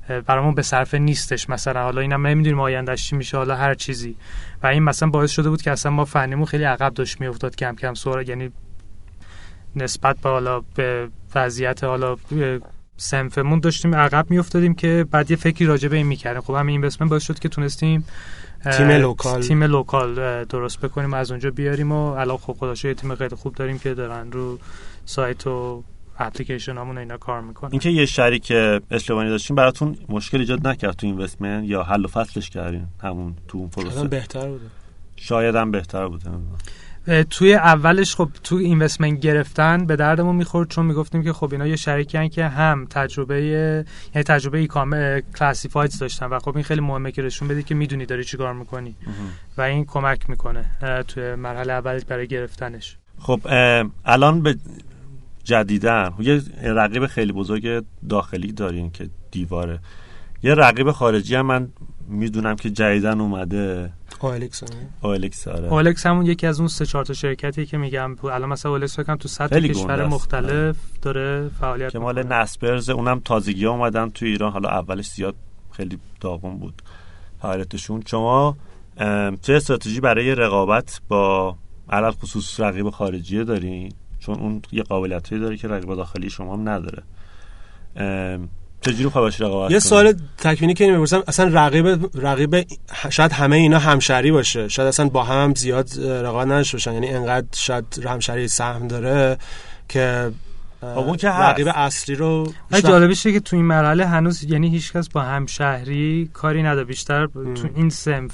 برامون 0.10 0.56
به 0.56 0.62
صرفه 0.62 1.00
نیستش. 1.00 1.50
مثلا 1.50 1.84
حالا 1.84 2.02
اینم 2.02 2.28
نمی‌دونیم 2.28 2.60
آیندهش 2.60 3.10
چی 3.10 3.16
میشه 3.16 3.38
حالا 3.38 3.56
هر 3.56 3.74
چیزی. 3.74 4.16
و 4.64 4.68
این 4.68 4.84
مثلا 4.84 5.10
باعث 5.10 5.32
شده 5.32 5.50
بود 5.50 5.62
که 5.62 5.72
اصلا 5.72 5.92
ما 5.92 6.06
فنیمون 6.06 6.46
خیلی 6.46 6.64
عقب 6.64 6.94
داشت 6.94 7.22
میافتاد 7.22 7.56
کم 7.56 7.76
کم 7.76 7.94
سرعت 7.94 8.30
یعنی 8.30 8.52
نسبت 9.76 10.18
به 10.20 10.30
حالا 10.30 10.62
به 10.76 11.10
وضعیت 11.36 11.84
حالا 11.84 12.16
صنفمون 12.98 13.60
داشتیم 13.60 13.96
عقب 13.96 14.26
میافتادیم 14.30 14.76
که 14.76 15.06
بعد 15.12 15.32
یه 15.32 15.38
فکری 15.38 15.66
راجع 15.66 15.90
به 15.90 15.96
این 15.96 16.08
می‌کردیم. 16.08 16.42
خب 16.42 16.54
همین 16.54 16.76
investment 16.76 17.10
باعث 17.10 17.24
شد 17.24 17.40
که 17.40 17.50
تونستیم 17.50 18.06
تیم 18.78 18.92
local. 18.92 19.42
تیم 19.42 19.64
local 19.64 20.44
درست 20.44 20.82
بکنیم 20.82 21.14
از 21.14 21.32
اونجا 21.32 21.52
بیاریم 21.52 21.92
و 21.92 21.96
الان 21.96 22.38
خب 22.38 22.54
خداشو 22.54 22.88
یه 22.88 22.94
تیم 22.94 23.16
خیلی 23.16 23.36
خوب 23.36 23.56
داریم 23.56 23.80
که 23.80 23.94
دارن 23.94 24.32
رو 24.32 24.60
سایت 25.06 25.48
و 25.48 25.84
اپلیکیشن 26.20 26.78
همون 26.78 26.98
اینا 26.98 27.18
کار 27.18 27.42
می‌کنن 27.42 27.72
اینکه 27.72 27.90
یه 27.90 28.06
شریک 28.06 28.52
اسلوانی 28.92 29.30
داشتین 29.30 29.56
براتون 29.56 29.98
مشکل 30.10 30.40
ایجاد 30.40 30.68
نکرد 30.68 30.96
تو 30.96 31.08
اینوستمنت 31.08 31.64
یا 31.70 31.84
حل 31.84 32.06
و 32.06 32.08
فصلش 32.08 32.50
کردین 32.50 32.86
همون 33.04 33.36
تو 33.48 33.58
اون 33.58 33.70
پروسه؟ 33.70 34.08
بهتر 34.08 34.48
بوده. 34.48 34.66
شاید 35.16 35.56
هم 35.56 35.72
بهتر 35.72 36.08
بوده. 36.08 36.30
توی 37.30 37.54
اولش 37.54 38.16
خب 38.16 38.30
تو 38.44 38.56
اینوستمنت 38.56 39.20
گرفتن 39.20 39.86
به 39.86 39.96
دردمون 39.96 40.36
می‌خورد 40.36 40.70
چون 40.70 40.86
می‌گفتیم 40.86 41.24
که 41.24 41.34
خب 41.34 41.50
اینا 41.52 41.68
یه 41.68 41.76
شریکی 41.76 42.30
که 42.30 42.48
هم 42.48 42.88
تجربه 42.90 43.44
یعنی 43.44 44.24
تجربه 44.26 44.58
ای 44.58 44.68
کام 44.68 45.20
کلاسیفایدز 45.20 46.00
داشتن 46.00 46.26
و 46.26 46.40
خب 46.40 46.56
این 46.56 46.64
خیلی 46.64 46.82
مهمه 46.82 47.12
که 47.12 47.22
نشون 47.22 47.48
بدی 47.48 47.64
که 47.64 47.76
می‌دونی 47.76 48.06
داری 48.06 48.24
چیکار 48.24 48.54
می‌کنی 48.54 48.96
و 49.58 49.62
این 49.62 49.86
کمک 49.86 50.30
می‌کنه 50.30 50.66
توی 51.08 51.36
مرحله 51.36 51.74
اول 51.74 52.00
برای 52.00 52.28
گرفتنش. 52.28 52.98
خب 53.20 53.40
الان 54.06 54.42
به 54.42 54.56
جدیدن. 55.48 56.14
یه 56.20 56.42
رقیب 56.64 57.08
خیلی 57.08 57.32
بزرگ 57.32 57.86
داخلی 58.10 58.52
دارین 58.52 58.92
که 58.92 59.10
دیواره. 59.32 59.80
یه 60.44 60.54
رقیب 60.54 60.92
خارجی 60.92 61.36
هم 61.36 61.46
من 61.46 61.68
می‌دونم 62.08 62.56
که 62.56 62.70
جدیدن 62.70 63.22
اومده. 63.22 63.94
اوالکس 64.20 64.64
اوالکس 65.02 65.48
آره. 65.48 65.68
اوالکس 65.68 66.06
همون 66.06 66.26
یکی 66.26 66.48
از 66.48 66.60
اون 66.60 66.68
سه 66.68 66.86
چهار 66.86 67.06
تا 67.06 67.14
شرکتی 67.14 67.66
که 67.66 67.78
میگم. 67.78 68.16
الان 68.24 68.50
مثلا 68.50 68.72
اوالکس 68.72 69.00
فکر 69.00 69.16
تو 69.16 69.28
صد 69.28 69.54
کشور 69.54 70.08
مختلف 70.08 70.78
داره 71.02 71.50
فعالیت 71.60 71.92
که 71.92 72.00
مال 72.00 72.24
نسپرز 72.28 72.90
اونم 72.90 73.20
تازگی 73.20 73.66
ها 73.66 73.72
اومدن 73.72 74.10
تو 74.10 74.26
ایران. 74.26 74.52
حالا 74.52 74.70
اولش 74.70 75.08
زیاد 75.08 75.36
خیلی 75.72 75.98
داغون 76.22 76.58
بود 76.58 76.82
فعالیتشون. 77.42 78.04
شما 78.06 78.58
چه 79.42 79.54
استراتژی 79.54 80.00
برای 80.00 80.36
رقابت 80.36 81.02
با 81.08 81.56
علل 81.90 82.12
خصوص 82.12 82.60
رقیب 82.60 82.90
خارجی 82.90 83.44
دارین؟ 83.44 83.92
چون 84.28 84.40
اون 84.40 84.62
یه 84.72 84.84
قابلیتی 84.84 85.40
داره 85.40 85.58
که 85.58 85.68
رقیب 85.68 85.96
داخلی 85.96 86.30
شما 86.30 86.54
هم 86.54 86.70
نداره. 86.70 87.04
چجوری 88.82 89.10
خواهش 89.10 89.42
رقابت 89.42 89.72
یه 89.72 89.80
سوال 89.80 90.14
تکوینی 90.38 90.74
که 90.74 90.92
می‌پرسم 90.92 91.24
اصلا 91.28 91.50
رقیب 91.54 92.10
رقیب 92.16 92.68
شاید 93.10 93.32
همه 93.32 93.56
اینا 93.56 93.80
همشری 93.80 94.32
باشه. 94.32 94.68
شاید 94.68 94.88
اصلا 94.88 95.10
با 95.10 95.24
هم, 95.24 95.44
هم 95.44 95.56
زیاد 95.56 95.90
رقابت 96.00 96.48
نداشته 96.48 96.78
باشن. 96.78 96.94
یعنی 96.94 97.08
انقدر 97.08 97.48
شاید 97.56 97.86
همشری 98.06 98.48
سهم 98.48 98.88
داره 98.88 99.38
که 99.90 100.32
اون 100.82 101.18
که 101.18 101.30
رقیب 101.30 101.68
اصلی 101.76 102.16
رو 102.16 102.54
جالبش 102.84 103.24
که 103.24 103.40
تو 103.40 103.56
این 103.56 103.66
مرحله 103.66 104.06
هنوز 104.06 104.44
یعنی 104.44 104.70
هیچکس 104.70 105.10
با 105.10 105.22
همشهری 105.22 106.30
کاری 106.34 106.64
نداره. 106.64 106.86
بیشتر 106.86 107.26
تو 107.26 107.70
این 107.76 107.90
سنف 107.90 108.32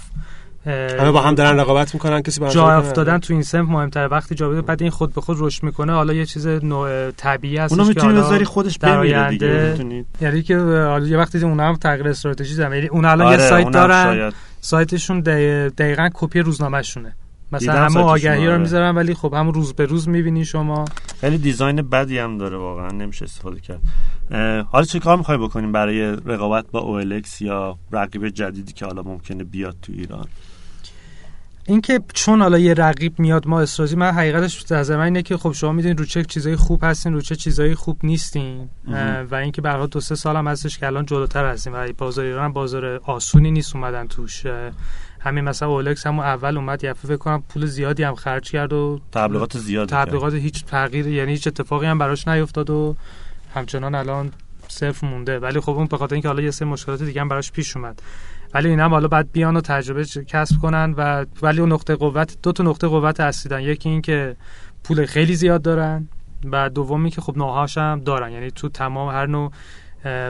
همه 0.66 1.12
با 1.12 1.22
هم 1.22 1.36
دارن 1.36 1.60
رقابت 1.60 1.94
می‌کنن 1.94 2.22
کسی 2.22 2.40
با 2.40 2.50
جا 2.50 2.72
افتادن 2.72 3.18
تو 3.18 3.34
این 3.34 3.44
سمت 3.44 3.70
مهمتره. 3.70 4.08
وقتی 4.08 4.36
جا 4.36 4.62
بعد 4.62 4.82
این 4.82 4.92
خود 4.92 5.14
به 5.14 5.22
خود 5.22 5.38
رشد 5.40 5.64
می‌کنه 5.64 5.94
حالا 5.94 6.14
یه 6.14 6.26
چیز 6.26 6.48
نوع 6.48 7.12
طبیعی 7.12 7.58
هست 7.58 7.74
اونو 7.74 7.86
می‌تونی 7.86 8.14
بذاری 8.14 8.46
خودش 8.46 8.80
بمیره 8.80 9.30
دیگه 9.30 9.78
یعنی 10.22 10.42
که 10.42 10.58
حالا 10.58 11.08
یه 11.08 11.18
وقتی 11.18 11.40
اون 11.40 11.60
هم 11.60 11.76
تغییر 11.76 12.08
استراتژی 12.08 12.54
زدن 12.54 12.74
یعنی 12.74 12.88
اون 12.88 13.06
الان 13.06 13.28
آره 13.28 13.42
یه 13.42 13.50
سایت 13.50 13.72
دارن. 13.72 14.04
شاید. 14.04 14.34
سایتشون 14.62 15.20
دقیقاً 15.20 16.10
کپی 16.14 16.40
روزنامه‌شونه. 16.40 17.16
مثلا 17.52 17.86
همه 17.86 18.00
آگهی 18.00 18.48
رو 18.48 18.60
می‌ذارن 18.60 18.96
ولی 18.96 19.14
خب 19.14 19.34
هم 19.34 19.52
روز 19.52 19.74
به 19.74 19.86
روز 19.86 20.10
می‌بینی 20.10 20.46
شما. 20.46 20.86
خیلی 21.22 21.38
دیزاین 21.38 21.82
بدی 21.82 22.18
هم 22.18 22.38
داره 22.38 22.58
واقعا 22.58 22.88
نمیشه 22.92 23.26
استفاده 23.26 23.60
کرد. 23.60 23.80
حالا 24.72 24.86
چه 24.86 25.00
کار 25.00 25.18
می‌خوای 25.18 25.38
بکنیم 25.38 25.72
برای 25.72 26.02
رقابت 26.26 26.66
با 26.72 27.02
OLX 27.02 27.42
یا 27.42 27.78
رقیب 27.92 28.30
جدیدی 28.30 28.74
که 28.74 28.86
حالا 28.86 29.02
ممکنه 29.02 29.44
بیاد 29.44 29.76
تو 29.82 29.94
ایران؟ 29.96 30.26
اینکه 31.66 32.00
چون 32.14 32.42
حالا 32.42 32.60
یه 32.60 32.74
رقیب 32.74 33.20
میاد 33.20 33.48
ما 33.48 33.62
استراتژی 33.62 33.96
من 33.96 34.12
حقیقتش 34.12 34.62
در 34.62 34.98
من 34.98 35.04
اینه 35.04 35.22
که 35.22 35.38
خب 35.38 35.52
شما 35.52 35.72
می‌دونید 35.72 36.00
رو 36.00 36.06
چه 36.06 36.24
چیزای 36.24 36.56
خوب 36.56 36.84
هستین 36.84 37.14
رو 37.14 37.22
چه 37.22 37.36
چیزای 37.36 37.76
خوب 37.76 37.98
نیستین. 38.04 38.70
و 39.32 39.36
اینکه 39.36 39.62
به 39.62 39.88
دو 39.92 40.00
سه 40.00 40.16
سال 40.16 40.36
هم 40.36 40.48
هستش 40.48 40.78
که 40.78 40.86
الان 40.86 41.06
جلوتر 41.06 41.46
هستیم. 41.46 41.74
و 41.76 41.88
بازار 41.98 42.26
ایران 42.26 42.54
بازار 42.54 42.86
آسونی 43.04 43.52
نیست 43.52 43.76
اومدن 43.76 44.08
توش. 44.08 44.46
همین 45.20 45.44
مثلا 45.44 45.70
اولکس 45.70 46.08
هم 46.08 46.20
اول 46.20 46.58
اومد 46.58 46.84
یه 46.84 46.94
فکر 46.94 47.16
کنم 47.16 47.44
پول 47.50 47.66
زیادی 47.66 48.04
هم 48.04 48.16
خرج 48.16 48.52
کرد 48.52 48.74
و 48.74 49.00
تبلیغات 49.12 49.58
زیاد 49.58 49.90
تبلیغات 49.90 50.34
هیچ 50.34 50.66
تغییر 50.66 51.08
یعنی 51.08 51.32
هیچ 51.32 51.48
اتفاقی 51.48 51.86
هم 51.86 51.98
براش 51.98 52.28
نیفتاد 52.28 52.70
و 52.70 52.96
همچنان 53.56 53.96
الان 53.96 54.32
صفر 54.68 55.08
مونده. 55.08 55.40
ولی 55.40 55.60
خب 55.60 55.70
اون 55.70 55.86
به 55.86 55.98
خاطر 55.98 56.16
اینکه 56.16 56.28
حالا 56.28 56.42
یه 56.42 56.52
سری 56.52 56.68
مشکلات 56.68 57.04
دیگه 57.04 57.22
هم 57.22 57.28
براش 57.28 57.52
پیش 57.52 57.78
اومد. 57.78 58.02
ولی 58.54 58.70
اینا 58.70 58.86
هم 58.86 58.92
حالا 58.92 59.08
بعد 59.08 59.32
بیان 59.32 59.58
و 59.58 59.62
تجربه 59.62 60.06
کسب 60.06 60.60
کنن 60.62 60.94
و 60.98 61.26
ولی 61.42 61.60
اون 61.60 61.72
نقطه 61.72 61.96
قوت 61.96 62.38
دو 62.44 62.52
تا 62.52 62.64
نقطه 62.64 62.88
قوت 62.88 63.20
اصلی 63.20 63.64
یکی 63.64 63.90
این 63.90 64.02
که 64.02 64.36
پول 64.84 65.06
خیلی 65.06 65.36
زیاد 65.36 65.62
دارن 65.62 66.08
و 66.52 66.70
دومی 66.70 67.10
که 67.10 67.22
خب 67.22 67.38
نوهاش 67.38 67.78
هم 67.78 68.00
دارن. 68.00 68.32
یعنی 68.32 68.52
تو 68.52 68.70
تمام 68.70 69.10
هر 69.10 69.26
نوع 69.26 69.52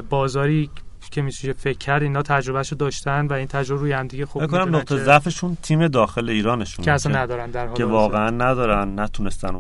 بازاری 0.10 0.70
که 1.14 1.22
میشه 1.22 1.54
فکر 1.54 1.78
کرد 1.78 2.04
اینا 2.04 2.22
تجربهشو 2.22 2.76
داشتن 2.76 3.28
و 3.28 3.34
این 3.34 3.48
تجربه 3.48 3.82
روی 3.82 3.92
هم 3.92 4.08
دیگه 4.08 4.26
خوب 4.26 4.48
کنم 4.48 4.76
نقطه 4.76 4.98
ضعفشون 4.98 5.58
تیم 5.62 5.88
داخل 5.88 6.30
ایرانشون 6.30 6.86
که 6.86 6.92
اصلا 6.92 7.18
ندارن 7.18 7.52
در 7.52 7.68
حال 7.68 7.78
که 7.78 7.86
واقعا 7.86 8.30
ندارن 8.30 9.00
نتونستن 9.00 9.60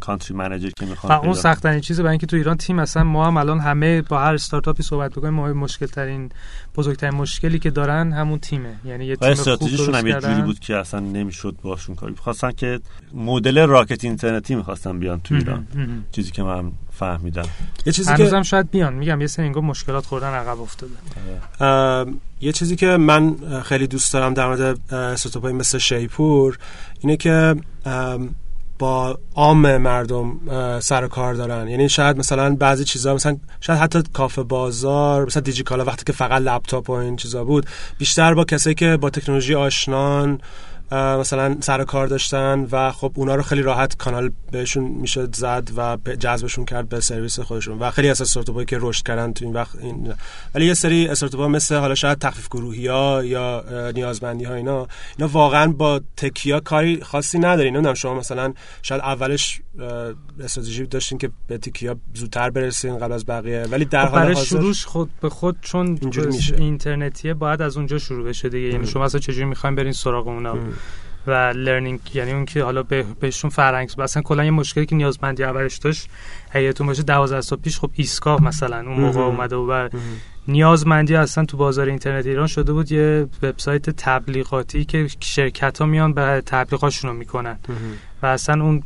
کانتری 0.00 0.36
منیجر 0.36 0.70
که 0.70 0.86
می‌خوان 0.86 1.18
اون 1.18 1.34
سخت 1.34 1.62
ترین 1.62 1.80
چیزه 1.80 2.02
برای 2.02 2.12
اینکه 2.12 2.26
تو 2.26 2.36
ایران 2.36 2.56
تیم 2.56 2.78
اصلا 2.78 3.04
ما 3.04 3.26
هم 3.26 3.36
الان 3.36 3.60
همه 3.60 4.02
با 4.02 4.18
هر 4.18 4.34
استارتاپی 4.34 4.82
صحبت 4.82 5.10
بکنیم 5.10 5.34
ما 5.34 5.52
مشکل 5.52 5.86
ترین 5.86 6.30
بزرگترین 6.76 7.14
مشکلی 7.14 7.58
که 7.58 7.70
دارن 7.70 8.12
همون 8.12 8.38
تیمه. 8.38 8.76
یعنی 8.84 9.04
یه 9.04 9.16
تیم 9.16 9.28
استراتژیشون 9.28 9.94
هم 9.94 10.06
یه 10.06 10.20
جوری 10.20 10.42
بود 10.42 10.58
که 10.58 10.76
اصلا 10.76 11.00
نمی‌شد 11.00 11.56
باشون 11.62 11.94
کاری؟ 11.94 12.14
خواستن 12.16 12.52
که 12.52 12.80
مدل 13.14 13.66
راکت 13.66 14.04
اینترنتی 14.04 14.54
می‌خواستن 14.54 14.98
بیان 14.98 15.20
تو 15.20 15.34
ایران. 15.34 15.66
چیزی 16.12 16.30
که 16.30 16.42
من 16.42 16.72
فهمیدم. 16.98 17.48
یه 17.86 17.92
چیزی 17.92 18.14
که 18.16 18.42
شاید 18.42 18.70
بیان. 18.70 18.94
میگم 18.94 19.20
یه 19.20 19.26
سری 19.26 19.48
مشکلات 19.50 20.06
خوردن 20.06 20.34
عقب 20.34 20.60
افتاده. 20.60 20.92
یه 22.40 22.52
چیزی 22.52 22.76
که 22.76 22.86
من 22.86 23.36
خیلی 23.62 23.86
دوست 23.86 24.12
دارم 24.12 24.34
در 24.34 24.46
مورد 24.46 24.78
های 25.42 25.52
مثل 25.52 25.78
شیپور 25.78 26.58
اینه 27.00 27.16
که 27.16 27.56
با 28.78 29.18
عام 29.34 29.76
مردم 29.76 30.38
سر 30.80 31.06
کار 31.06 31.34
دارن. 31.34 31.68
یعنی 31.68 31.88
شاید 31.88 32.18
مثلا 32.18 32.54
بعضی 32.54 32.84
چیزا 32.84 33.14
مثلا 33.14 33.36
شاید 33.60 33.78
حتی 33.78 34.02
کافه 34.12 34.42
بازار 34.42 35.26
مثلا 35.26 35.40
دیجیکالا 35.40 35.84
وقتی 35.84 36.04
که 36.04 36.12
فقط 36.12 36.42
لپتاپ 36.42 36.90
و 36.90 36.92
این 36.92 37.16
چیزا 37.16 37.44
بود 37.44 37.66
بیشتر 37.98 38.34
با 38.34 38.44
کسایی 38.44 38.74
که 38.74 38.96
با 38.96 39.10
تکنولوژی 39.10 39.54
آشنان 39.54 40.40
مثلا 40.92 41.56
سر 41.60 41.84
کار 41.84 42.06
داشتن 42.06 42.66
و 42.72 42.92
خب 42.92 43.12
اونا 43.14 43.34
رو 43.34 43.42
خیلی 43.42 43.62
راحت 43.62 43.96
کانال 43.96 44.30
بهشون 44.52 44.84
میشه 44.84 45.28
زد 45.34 45.70
و 45.76 45.98
جذبشون 46.18 46.64
کرد 46.64 46.88
به 46.88 47.00
سرویس 47.00 47.40
خودشون. 47.40 47.78
و 47.78 47.90
خیلی 47.90 48.08
از 48.08 48.20
استارتاپایی 48.20 48.66
که 48.66 48.78
رشد 48.80 49.06
کردن 49.06 49.32
تو 49.32 49.44
این 49.44 49.54
وقت 49.54 49.76
این 49.76 50.14
ولی 50.54 50.66
یه 50.66 50.74
سری 50.74 51.08
استارتاپ 51.08 51.40
مثل 51.40 51.76
حالا 51.76 51.94
شاید 51.94 52.18
تخفیف 52.18 52.48
گروهی 52.48 52.86
ها 52.86 53.24
یا 53.24 53.64
نیازمندی 53.94 54.44
ها 54.44 54.54
اینا 54.54 54.86
اینا 55.18 55.30
واقعا 55.32 55.72
با 55.72 56.00
تکیا 56.16 56.60
کاری 56.60 57.00
خاصی 57.02 57.38
ندارین. 57.38 57.74
نمی‌دونم 57.74 57.94
شما 57.94 58.14
مثلا 58.14 58.52
شاید 58.82 59.00
اولش 59.00 59.60
استراتژی 60.40 60.86
داشتین 60.86 61.18
که 61.18 61.30
به 61.46 61.58
تکیا 61.58 61.96
زودتر 62.14 62.50
برسین 62.50 62.98
قبل 62.98 63.12
از 63.12 63.26
بقیه 63.26 63.62
ولی 63.70 63.84
در 63.84 64.06
خب 64.06 64.12
حال 64.12 64.26
حاضر 64.26 64.44
شروعش 64.44 64.86
خود 64.86 65.10
به 65.20 65.28
خود 65.28 65.56
چون 65.60 65.98
میشه. 66.14 66.54
اینترنتیه 66.56 67.34
باید 67.34 67.62
از 67.62 67.76
اونجا 67.76 67.98
شروع 67.98 68.28
بشه 68.28 68.48
دیگه. 68.48 68.68
یعنی 68.68 68.86
شما 68.86 69.04
اصلا 69.04 69.20
چجوری 69.20 69.44
می‌خواین 69.44 69.76
برین 69.76 69.92
سراغ 69.92 70.28
اونا؟ 70.28 70.54
و 71.26 71.52
لرنینگ 71.56 72.00
یعنی 72.14 72.32
اون 72.32 72.44
که 72.44 72.62
حالا 72.62 72.82
به 72.82 73.04
بهشون 73.20 73.50
فرهنگ 73.50 73.90
مثلا 73.98 74.22
کلا 74.22 74.44
یه 74.44 74.50
مشکلی 74.50 74.86
که 74.86 74.96
نیازمندی 74.96 75.44
اولش 75.44 75.76
داشت 75.76 76.08
حیاتون 76.50 76.86
باشه 76.86 77.02
12 77.02 77.40
سال 77.40 77.58
پیش 77.58 77.78
خب 77.78 77.90
ایسکا 77.94 78.36
مثلا 78.36 78.80
اون 78.80 79.00
موقع 79.00 79.20
اومده 79.20 79.56
و 79.56 79.88
نیازمندی 80.48 81.16
اصلا 81.16 81.44
تو 81.44 81.56
بازار 81.56 81.86
اینترنت 81.86 82.26
ایران 82.26 82.46
شده 82.46 82.72
بود 82.72 82.92
یه 82.92 83.26
وبسایت 83.42 83.90
تبلیغاتی 83.90 84.84
که 84.84 85.08
شرکت 85.20 85.78
ها 85.78 85.86
میان 85.86 86.12
به 86.12 86.42
تبلیغاشون 86.46 87.10
رو 87.10 87.16
می‌کنن 87.16 87.58
و 88.22 88.26
اصلا 88.26 88.64
اون 88.64 88.82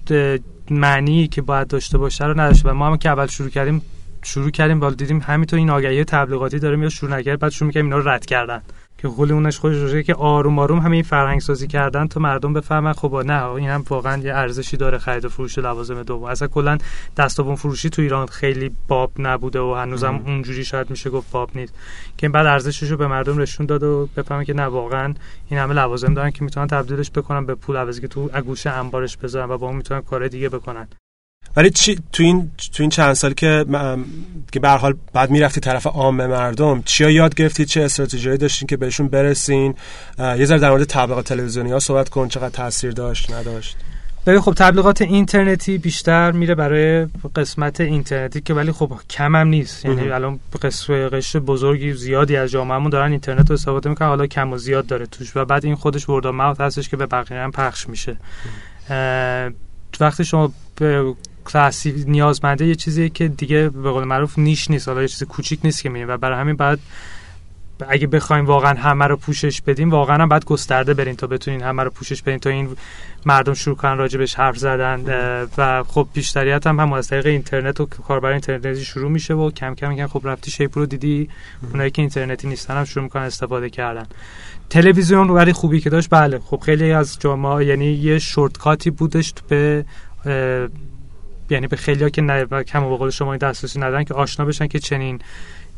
معنی 0.71 1.29
که 1.29 1.43
باید 1.43 1.69
داشته 1.69 1.99
باشه 1.99 2.25
رو 2.25 2.41
نداشته 2.41 2.71
و 2.71 2.75
ما 2.75 2.87
هم 2.87 2.97
که 2.97 3.09
اول 3.09 3.27
شروع 3.27 3.49
کردیم 3.49 3.83
شروع 4.23 4.51
کردیم 4.51 4.81
ولی 4.81 4.95
دیدیم 4.95 5.21
همینطور 5.21 5.59
این 5.59 5.71
آگهی 5.71 6.05
تبلیغاتی 6.05 6.59
داره 6.59 6.77
میاد 6.77 6.91
شروع 6.91 7.11
نکرد 7.11 7.39
بعد 7.39 7.51
شروع 7.51 7.67
می‌کنیم 7.67 7.85
اینا 7.85 7.99
رو 7.99 8.09
رد 8.09 8.27
کردن. 8.27 8.63
که 9.03 9.09
قول 9.09 9.33
اونش 9.33 9.59
خودش 9.59 9.77
روشه 9.77 10.03
که 10.03 10.15
آروم 10.15 10.59
آروم 10.59 10.79
همین 10.79 11.03
فرهنگ 11.03 11.41
سازی 11.41 11.67
کردن 11.67 12.07
تا 12.07 12.21
مردم 12.21 12.53
بفهمن 12.53 12.93
خب 12.93 13.23
نه 13.27 13.45
این 13.47 13.69
هم 13.69 13.85
واقعا 13.89 14.23
یه 14.23 14.35
ارزشی 14.35 14.77
داره 14.77 14.99
خرید 14.99 15.25
و 15.25 15.29
فروش 15.29 15.59
لوازم 15.59 16.03
دوم. 16.03 16.25
اصلا 16.25 16.49
کلا 16.49 16.79
دستابون 17.17 17.55
فروشی 17.55 17.91
تو 17.91 18.03
ایران 18.03 18.27
خیلی 18.27 18.71
باب 18.89 19.13
نبوده 19.19 19.61
و 19.61 19.75
هنوزم 19.75 20.23
اونجوری 20.27 20.65
شاید 20.65 20.91
میشه 20.91 21.11
گفت 21.11 21.31
باب 21.31 21.51
نیست. 21.55 21.75
که 22.17 22.29
بعد 22.29 22.47
ارزشش 22.47 22.91
رو 22.91 22.97
به 22.97 23.07
مردم 23.07 23.41
نشون 23.41 23.67
داد 23.67 23.83
و 23.83 24.09
بفهمن 24.17 24.45
که 24.45 24.55
نه 24.55 24.65
واقعا 24.65 25.15
این 25.49 25.61
همه 25.61 25.75
لوازم 25.75 26.15
دارن 26.15 26.31
که 26.31 26.45
می‌تونن 26.45 26.67
تبدیلش 26.67 27.11
بکنن 27.11 27.47
به 27.47 27.55
پول. 27.55 27.77
عوضی 27.77 28.01
که 28.01 28.09
تو 28.09 28.31
اگوشه 28.33 28.71
انبارش 28.71 29.17
بذارن 29.17 29.51
و 29.51 29.59
با 29.59 29.67
اون 29.67 29.77
می‌تونن 29.77 30.01
کار 30.01 30.29
دیگه 30.29 30.49
بکنن. 30.49 30.89
ولی 31.57 31.71
چی 31.71 31.99
تو 32.13 32.23
این 32.23 32.51
تو 32.73 32.83
این 32.83 32.91
چند 32.91 33.13
سال 33.13 33.33
که 33.33 33.65
که 34.53 34.61
به 34.61 34.69
حال 34.69 34.95
بعد 35.13 35.31
می‌رفتی 35.31 35.61
طرف 35.61 35.87
عام 35.87 36.27
مردم 36.27 36.83
چیا 36.83 37.11
یاد 37.11 37.35
گرفتید 37.35 37.67
چه 37.67 37.83
استراتژیایی 37.83 38.39
داشتین 38.39 38.67
که 38.67 38.77
بهشون 38.77 39.09
برسین؟ 39.09 39.75
یه 40.19 40.45
ذره 40.45 40.59
در 40.59 40.71
مورد 40.71 40.85
تبلیغات 40.85 41.27
تلویزیونی 41.27 41.73
ها 41.73 41.79
صحبت 41.79 42.09
کن 42.09 42.29
چقدر 42.29 42.49
تاثیر 42.49 42.91
داشت 42.91 43.33
نداشت؟ 43.33 43.77
ببین 44.27 44.41
خب 44.41 44.55
تبلیغات 44.55 45.03
اینترنتی 45.03 45.79
بیشتر 45.79 46.33
میره 46.33 46.55
برای 46.55 47.07
قسمت 47.37 47.81
اینترنتی 47.81 48.41
که 48.41 48.55
ولی 48.55 48.73
خب 48.73 48.93
کم 49.11 49.37
هم 49.37 49.49
نیست. 49.49 49.85
یعنی 49.85 50.11
الان 50.11 50.41
قشر 50.63 51.39
بزرگی 51.39 51.93
زیادی 51.93 52.37
از 52.37 52.51
جامعهمون 52.51 52.91
دارن 52.91 53.11
اینترنت 53.11 53.51
رو 53.51 53.55
استفاده 53.55 53.89
می‌کنن. 53.89 54.09
حالا 54.09 54.27
کم 54.27 54.53
و 54.53 54.59
زیاد 54.59 54.87
داره 54.87 55.07
توش 55.07 55.37
و 55.37 55.45
بعد 55.45 55.65
این 55.65 55.75
خودش 55.75 56.09
ورد 56.09 56.27
ماوت 56.27 56.61
هستش 56.61 56.89
که 56.89 56.97
به 56.97 57.07
بقیه 57.07 57.39
هم 57.39 57.53
پخش 57.53 57.89
میشه. 57.89 58.17
وقتی 60.01 60.25
شما 60.25 60.53
کلاسی 61.45 62.05
نیازمنده 62.07 62.67
یه 62.67 62.75
چیزی 62.75 63.11
که 63.11 63.29
دیگه 63.29 63.69
به 63.69 63.91
قول 63.91 64.05
معروف 64.05 64.39
نیش 64.39 64.71
نیست. 64.71 64.89
حالا 64.89 65.03
یه 65.03 65.09
چیز 65.09 65.23
کوچیک 65.23 65.61
نیست 65.65 65.83
که 65.83 65.89
می‌بینیم 65.89 66.09
و 66.09 66.17
برای 66.17 66.39
همین 66.41 66.57
بعد 66.57 66.79
اگه 67.89 68.07
بخوایم 68.07 68.47
واقعا 68.47 68.75
همه 68.75 69.07
رو 69.07 69.17
پوشش 69.17 69.63
بدیم 69.63 69.91
واقعا 69.91 70.23
هم 70.23 70.29
باید 70.29 70.45
گسترده 70.45 70.95
برین 70.95 71.17
تا 71.17 71.27
بتونین 71.27 71.63
همه 71.63 71.83
رو 71.83 71.91
پوشش 71.91 72.23
بدین 72.23 72.39
تا 72.39 72.51
این 72.51 72.69
مردم 73.27 73.55
شروع 73.55 73.77
کنن 73.77 73.99
راجبش 73.99 74.35
حرف 74.35 74.59
زدن. 74.59 75.05
و 75.59 75.83
خب 75.83 76.09
بیشتریت 76.15 76.67
هم 76.67 76.81
هم 76.81 76.93
از 76.93 77.09
طریق 77.09 77.27
اینترنت 77.27 77.81
و 77.81 77.87
کاربر 77.87 78.31
اینترنتی 78.31 78.85
شروع 78.85 79.11
میشه 79.11 79.35
و 79.35 79.51
کم 79.51 79.75
کم 79.75 79.89
میگن 79.89 80.07
خب 80.07 80.21
رفتی 80.25 80.51
شیپ 80.51 80.79
رو 80.79 80.87
دیدی. 80.87 81.29
اونایی 81.73 81.91
که 81.91 82.03
اینترنتی 82.03 82.49
نیستن 82.49 82.77
هم 82.77 82.85
شروع 82.85 83.03
می‌کنن 83.03 83.23
استفاده 83.23 83.71
کردن. 83.71 84.07
تلویزیون 84.71 85.31
ولی 85.31 85.53
خوبی 85.53 85.81
که 85.81 85.91
داشت 85.91 86.09
بله. 86.11 86.39
خب 86.39 86.63
خیلی 86.67 86.93
از 86.93 87.19
جامعه 87.21 87.67
یعنی 87.67 87.93
یه 87.93 88.19
شورتکاتی 88.19 88.91
بودش 88.91 89.35
به 89.49 89.85
یعنی 91.51 91.67
به 91.67 91.77
خیلیا 91.77 92.09
که 92.09 92.23
نه 92.23 92.45
کم 92.65 92.91
به 92.91 92.97
قول 92.97 93.11
شما 93.11 93.37
دسترسی 93.37 93.79
ندارن 93.79 94.05
که 94.05 94.15
آشنا 94.15 94.47
بشن 94.47 94.67
که 94.67 94.79
چنین 94.79 95.21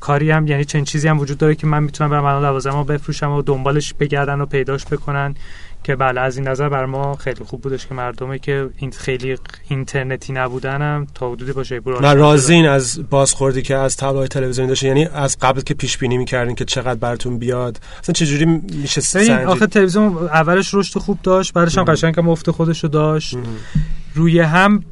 کاری 0.00 0.31
هم 0.31 0.46
یعنی 0.46 0.64
چنین 0.64 0.85
چیزی 0.85 1.09
هم 1.09 1.18
وجود 1.18 1.38
داره 1.38 1.55
که 1.55 1.66
من 1.66 1.83
می‌تونم 1.83 2.11
برم 2.11 2.24
الان 2.24 2.44
لوازم 2.44 2.83
بفروشم 2.83 3.33
و 3.33 3.42
دنبالش 3.42 3.94
بگردن 3.94 4.40
و 4.40 4.46
پیداش 4.46 4.87
بکنن 4.87 5.35
که 5.85 5.96
بله 5.96 6.20
از 6.20 6.37
این 6.37 6.48
نظر 6.48 6.68
بر 6.68 6.87
ما 6.87 7.16
خیلی 7.16 7.44
خوب 7.44 7.61
بودش 7.61 7.87
که 7.87 7.94
مردمی 7.94 8.38
که 8.38 8.68
این 8.77 8.90
خیلی 8.90 9.37
اینترنتی 9.68 10.33
نبودن 10.33 10.83
هم 10.83 11.07
تا 11.14 11.33
حدودی 11.33 11.53
باشه 11.53 11.81
نه 12.00 12.14
رازین 12.14 12.66
از 12.66 13.11
بازخوردی 13.11 13.62
که 13.62 13.77
از 13.77 13.96
تبلیغات 13.96 14.31
تلویزیونی 14.31 14.68
داشته 14.68 14.87
یعنی 14.87 15.05
از 15.05 15.38
قبل 15.38 15.61
که 15.61 15.74
پیش 15.74 15.98
بینی 15.98 16.18
می‌کردین 16.18 16.55
که 16.55 16.64
چقدر 16.64 16.94
براتون 16.94 17.38
بیاد؟ 17.38 17.81
اصلا 18.03 18.12
چه 18.12 18.27
جوری 18.27 18.44
میشه 18.83 19.00
سنجید؟ 19.00 19.31
آخه 19.31 19.66
تلویزیون 19.66 20.16
اولش 20.16 20.74
رشد 20.74 20.98
خوب 20.98 21.18
داشت 21.22 21.53
بعدش 21.53 21.79
هم 21.79 21.85
قشنگ 21.85 22.20
مفت 22.20 22.50
خودش 22.50 22.83
رو 22.83 22.88
داشت. 22.88 23.37
روی 24.14 24.40
هم 24.40 24.83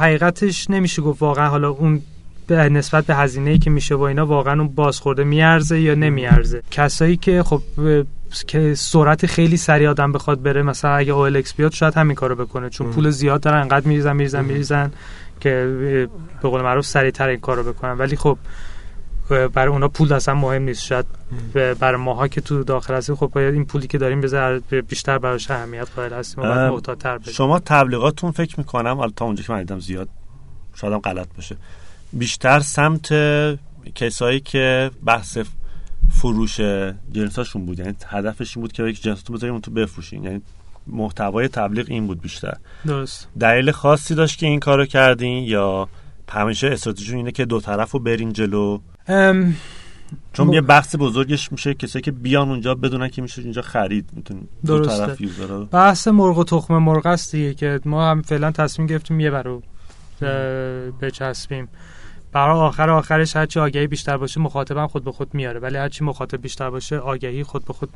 حقیقتش 0.00 0.70
نمیشه 0.70 1.02
گفت 1.02 1.22
واقعا 1.22 1.48
حالا 1.48 1.70
اون 1.70 2.02
به 2.46 2.68
نسبت 2.68 3.06
به 3.06 3.14
هزینه‌ای 3.14 3.58
که 3.58 3.70
میشه 3.70 3.96
با 3.96 4.08
اینا 4.08 4.26
واقعا 4.26 4.60
اون 4.60 4.68
بازخورده 4.68 5.24
میارزه 5.24 5.80
یا 5.80 5.94
نمیارزه. 5.94 6.62
کسایی 6.70 7.16
که 7.16 7.42
خب 7.42 7.62
که 8.46 8.74
سرعت 8.74 9.26
خیلی 9.26 9.56
سریع 9.56 9.90
آدم 9.90 10.12
بخواد 10.12 10.42
بره 10.42 10.62
مثلا 10.62 10.94
اگه 10.94 11.12
او 11.12 11.42
بیاد 11.56 11.72
شاید 11.72 11.94
همین 11.94 12.16
کارو 12.16 12.34
بکنه 12.34 12.70
چون 12.70 12.90
پول 12.90 13.10
زیاد 13.10 13.40
دارن 13.40 13.60
انقدر 13.60 13.86
میریزن 13.86 14.16
میریزن 14.16 14.44
میریزن 14.44 14.90
که 15.40 15.50
به 16.42 16.48
قول 16.48 16.62
معروف 16.62 16.86
سریعتر 16.86 17.28
این 17.28 17.40
کارو 17.40 17.72
بکنن. 17.72 17.98
ولی 17.98 18.16
خب 18.16 18.38
برای 19.30 19.72
اونا 19.72 19.88
پول 19.88 20.12
اصلا 20.12 20.34
مهم 20.34 20.62
نیست. 20.62 20.84
شاید 20.84 21.06
برای 21.54 22.00
ماها 22.00 22.28
که 22.28 22.40
تو 22.40 22.64
داخل 22.64 22.94
هستیم 22.94 23.16
خب 23.16 23.26
باید 23.26 23.54
این 23.54 23.64
پولی 23.64 23.86
که 23.86 23.98
داریم 23.98 24.20
بذار 24.20 24.58
بیشتر 24.58 25.18
براش 25.18 25.50
اهمیت 25.50 25.88
قائل 25.96 26.12
هستیم 26.12 26.44
و 26.44 26.70
باید 26.70 27.30
شما 27.30 27.58
تبلیغاتتون 27.58 28.30
فکر 28.30 28.54
می‌کنم 28.58 28.96
حالا 28.96 29.10
تا 29.16 29.24
اونجا 29.24 29.42
که 29.42 29.52
من 29.52 29.58
دیدم 29.58 29.80
زیاد 29.80 30.08
شاید 30.74 30.92
هم 30.92 30.98
غلط 30.98 31.28
باشه. 31.36 31.56
بیشتر 32.12 32.60
سمت 32.60 33.12
کسایی 33.94 34.40
که 34.40 34.90
بحث 35.04 35.38
فروش 36.10 36.60
جنساشون 37.12 37.66
بود. 37.66 37.78
یعنی 37.78 37.94
هدفش 38.06 38.56
این 38.56 38.62
بود 38.62 38.72
که 38.72 38.82
یک 38.82 39.02
جنساتون 39.02 39.36
بذاریم 39.36 39.58
تو 39.58 39.70
بفروشین. 39.70 40.24
یعنی 40.24 40.42
محتوای 40.86 41.48
تبلیغ 41.48 41.86
این 41.88 42.06
بود 42.06 42.20
بیشتر. 42.20 42.56
درست. 42.86 43.28
دلیل 43.40 43.70
خاصی 43.70 44.14
داشت 44.14 44.38
که 44.38 44.46
این 44.46 44.60
کارو 44.60 44.86
کردین 44.86 45.44
یا 45.44 45.88
همیشه 46.28 46.66
استراتژی 46.66 47.16
اینه 47.16 47.32
که 47.32 47.44
دو 47.44 47.60
طرف 47.60 47.90
رو 47.90 47.98
برین 47.98 48.32
جلو؟ 48.32 48.78
ام، 49.10 49.56
چون 50.32 50.46
م- 50.46 50.52
یه 50.52 50.60
بحث 50.60 50.96
بزرگش 50.98 51.52
میشه 51.52 51.74
کسایی 51.74 52.02
که 52.02 52.10
بیان 52.10 52.48
اونجا 52.48 52.74
بدونن 52.74 53.08
که 53.08 53.22
میشه 53.22 53.42
اینجا 53.42 53.62
خرید 53.62 54.10
می‌تونن 54.12 54.40
دو. 54.66 54.80
طرف 54.80 55.20
یوزرها 55.20 55.64
بحث 55.64 56.08
مرغ 56.08 56.38
و 56.38 56.44
تخم 56.44 56.78
مرغ 56.78 57.06
است 57.06 57.32
دیگه 57.32 57.54
که 57.54 57.80
ما 57.84 58.10
هم 58.10 58.22
فعلا 58.22 58.50
تصمیم 58.50 58.86
گرفتیم 58.86 59.20
یه 59.20 59.30
برو 59.30 59.62
بچسبیم. 61.00 61.68
برای 62.32 62.58
آخر 62.58 62.90
آخرش 62.90 63.36
هرچی 63.36 63.60
آگهی 63.60 63.86
بیشتر 63.86 64.16
باشه 64.16 64.40
مخاطبم 64.40 64.86
خود 64.86 65.04
به 65.04 65.12
خود 65.12 65.34
میاره. 65.34 65.60
ولی 65.60 65.76
هرچی 65.76 66.04
مخاطب 66.04 66.42
بیشتر 66.42 66.70
باشه 66.70 66.98
آگهی 66.98 67.42
خود 67.42 67.64
به 67.64 67.72
خود 67.72 67.90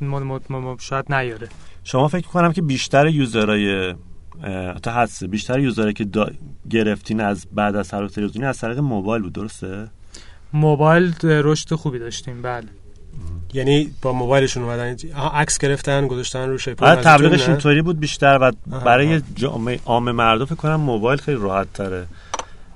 شاید 0.79 1.13
نیاره. 1.13 1.49
شما 1.85 2.09
فکر 2.09 2.29
کنم 2.29 2.53
که 2.53 2.63
بیشتر 2.63 3.07
یوزرای 3.07 3.95
تا 4.83 4.91
حدسه 4.91 5.27
بیشتر 5.27 5.59
یوزرایی 5.59 5.93
که 5.93 6.05
دا... 6.05 6.31
گرفتین 6.71 7.21
از 7.21 7.47
بعد 7.53 7.77
از 7.77 7.87
سر 7.87 8.09
تلویزیونی 8.09 8.47
از 8.47 8.59
طریق 8.59 8.79
موبایل 8.79 9.23
بود 9.23 9.33
درسته؟ 9.33 9.89
موبایل 10.55 11.15
رشد 11.23 11.75
خوبی 11.75 11.99
داشتیم 11.99 12.43
بله 12.43 12.69
یعنی 13.55 13.91
با 14.03 14.13
موبایلشون 14.13 14.63
اومدن 14.63 14.97
آها، 15.15 15.39
عکس 15.39 15.59
گرفتن 15.59 16.07
گذاشتن 16.07 16.49
رو 16.49 16.59
شیپور 16.59 16.89
آره 16.89 17.03
تبلیغش؟ 17.03 17.49
اینطوری 17.49 17.83
بود 17.83 18.01
بیشتر 18.01 18.39
و. 18.41 18.53
برای 18.79 19.23
جامعه 19.35 19.81
عام 19.85 20.11
مردم 20.11 20.45
فکر 20.45 20.55
کنم 20.55 20.77
موبایل 20.77 21.19
خیلی 21.21 21.39
راحت 21.41 21.73
تره 21.73 22.07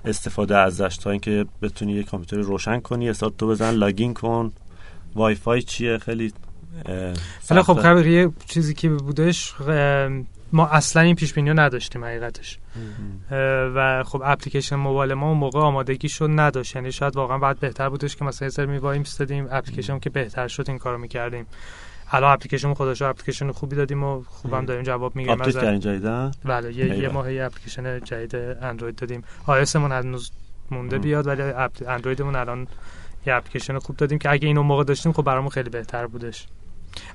استفاده 0.04 0.56
ازش 0.56 0.96
تا 0.96 1.10
اینکه 1.10 1.46
بتونی 1.62 1.92
یه 1.92 2.02
کامپیوتر 2.02 2.36
روشن 2.36 2.80
کنی 2.80 3.10
استارت 3.10 3.36
تو 3.36 3.48
بزن 3.48 3.70
لاگین 3.70 4.14
کن 4.14 4.52
وای 5.14 5.34
فای 5.34 5.62
چیه 5.62 5.98
خیلی 5.98 6.32
ولی 7.50 7.62
خب. 7.62 7.74
خبر 7.74 8.06
یه 8.06 8.30
چیزی 8.46 8.74
که 8.74 8.88
بودش 8.88 9.54
اه، 9.60 10.10
ما 10.52 10.66
اصلا 10.66 11.02
این 11.02 11.14
پیش 11.14 11.32
بینی 11.34 11.50
رو 11.50 11.60
نداشتیم 11.60 12.04
حقیقتش. 12.04 12.58
و 13.74 14.04
خب 14.06 14.22
اپلیکیشن 14.24 14.76
موبایل 14.76 15.14
ما 15.14 15.28
اون 15.28 15.38
موقع 15.38 15.60
آمادگیشو 15.60 16.28
نداشت. 16.28 16.76
یعنی 16.76 16.92
شاید 16.92 17.16
واقعا 17.16 17.38
بعد 17.38 17.60
بهتر 17.60 17.88
بودش 17.88 18.16
که 18.16 18.24
مثلا 18.24 18.46
یه 18.46 18.50
سر 18.50 18.66
میوایم 18.66 19.00
استادیم 19.00 19.48
اپلیکیشن 19.50 19.98
که 19.98 20.10
بهتر 20.10 20.48
شد 20.48 20.64
این 20.68 20.78
کارو 20.78 20.98
می‌کردیم. 20.98 21.46
الان 22.10 22.32
اپلیکیشن 22.32 22.74
خودش 22.74 23.02
اپلیکیشن 23.02 23.52
خوبی 23.52 23.76
دادیم 23.76 24.04
و 24.04 24.22
خوبم 24.22 24.64
داریم 24.64 24.82
جواب 24.82 25.16
می‌گیریم 25.16 25.40
update 25.40 25.62
کردین 25.62 25.80
جدیدا 25.80 26.30
بله 26.44 26.72
یه, 26.76 26.86
یه 26.86 26.92
ایوه. 26.92 27.12
ماه 27.12 27.32
یه 27.32 27.44
اپلیکیشن 27.44 28.00
جدید 28.00 28.34
اندروید 28.36 28.96
دادیم. 28.96 29.24
iOS 29.46 29.76
مون 29.76 29.92
هنوز 29.92 30.30
مونده 30.70 30.96
ام. 30.96 31.02
بیاد 31.02 31.26
ولی 31.26 31.42
اپ- 31.42 31.88
اندرویدمون 31.88 32.36
الان 32.36 32.66
یه 33.26 33.34
اپلیکیشن 33.34 33.78
خوب 33.78 33.96
دادیم 33.96 34.18
که 34.18 34.30
اگه 34.30 34.46
اینو 34.48 34.57
اون 34.57 34.62
موقع 34.62 34.84
داشتیم 34.84 35.12
خب 35.12 35.22
برامون 35.22 35.50
خیلی 35.50 35.70
بهتر 35.70 36.06
بودش. 36.06 36.46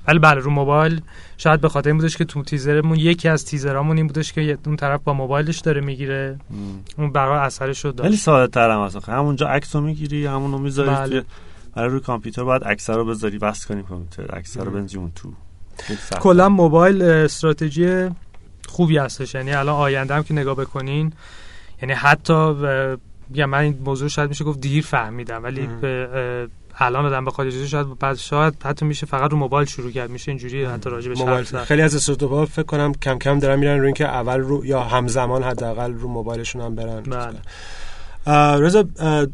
ولی 0.08 0.18
بله 0.18 0.40
رو 0.40 0.50
موبایل 0.50 1.00
شاید 1.36 1.60
به 1.60 1.68
خاطر 1.68 1.90
این 1.90 1.98
بودش 1.98 2.16
که 2.16 2.24
تو 2.24 2.42
تیزرمون 2.42 2.98
یکی 2.98 3.28
از 3.28 3.44
تیزرامون 3.44 3.96
این 3.96 4.06
بودش 4.06 4.32
که 4.32 4.58
اون 4.66 4.76
طرف 4.76 5.00
با 5.04 5.12
موبایلش 5.12 5.58
داره 5.58 5.80
می‌گیره 5.80 6.38
اون 6.98 7.12
برای 7.12 7.38
اثرش 7.38 7.84
رو 7.84 7.90
خیلی 7.90 8.02
داشت 8.02 8.22
ساده 8.22 8.52
تر 8.52 8.70
هم 8.70 8.80
هست 8.80 8.96
آخه. 8.96 9.12
همونجا 9.12 9.48
عکس 9.48 9.76
رو 9.76 9.82
می‌گیری 9.82 10.26
همونو 10.26 10.58
می‌ذاری 10.58 10.90
بله. 10.90 11.08
توی 11.08 11.22
برای 11.74 11.88
روی 11.90 12.00
کامپیوتر 12.00 12.44
باید 12.44 12.64
عکس 12.64 12.90
رو 12.90 13.04
بذاری 13.04 13.38
وصل 13.38 13.68
کنی 13.68 13.82
کامپیوتر 13.82 14.34
عکس 14.34 14.56
رو. 14.56 14.70
بنزی 14.70 14.96
اون 14.96 15.12
تو. 15.14 15.32
کلا 16.20 16.48
موبایل 16.48 17.02
استراتژی 17.02 18.08
خوبی 18.68 18.98
هستش 18.98 19.34
یعنی 19.34 19.52
الان 19.52 19.74
آینده 19.74 20.14
هم 20.14 20.22
که 20.22 20.34
نگاه 20.34 20.56
بکنین 20.56 21.12
یعنی 21.82 21.94
حتی 21.94 22.54
یا 23.34 23.46
من 23.46 23.58
این 23.58 23.78
موضوع 23.84 24.08
شاید 24.08 24.28
میشه 24.28 24.44
گفت 24.44 24.60
دیر 24.60 24.84
فهمیدم 24.84 25.42
ولی. 25.42 25.66
به 25.66 26.48
الان 26.78 27.06
آدم 27.06 27.24
بخواد 27.24 27.46
اجازه 27.46 27.66
شاید 27.66 27.98
بعد 27.98 28.16
شاید 28.16 28.54
حتی 28.64 28.86
میشه 28.86 29.06
فقط 29.06 29.30
رو 29.30 29.36
موبایل 29.36 29.68
شروع 29.68 29.90
کرد. 29.90 30.10
میشه 30.10 30.30
اینجوری 30.30 30.64
حتی 30.64 30.90
راجع 30.90 31.08
به 31.08 31.18
موبایل. 31.18 31.44
شرط 31.44 31.52
زد. 31.52 31.64
خیلی 31.64 31.82
از 31.82 31.94
استارتاپ‌ها 31.94 32.46
فکر 32.46 32.62
کنم 32.62 32.92
کم 32.92 33.18
کم 33.18 33.38
دارن 33.38 33.58
میرن 33.58 33.78
رو 33.78 33.84
اینکه 33.84 34.04
اول 34.08 34.40
رو 34.40 34.66
یا 34.66 34.80
همزمان 34.80 35.42
حداقل 35.42 35.92
رو 35.92 36.08
موبایلشون 36.08 36.62
هم 36.62 36.74
برن. 36.74 37.02
بله. 37.02 37.38
اه، 38.26 38.60
رضا 38.60 38.84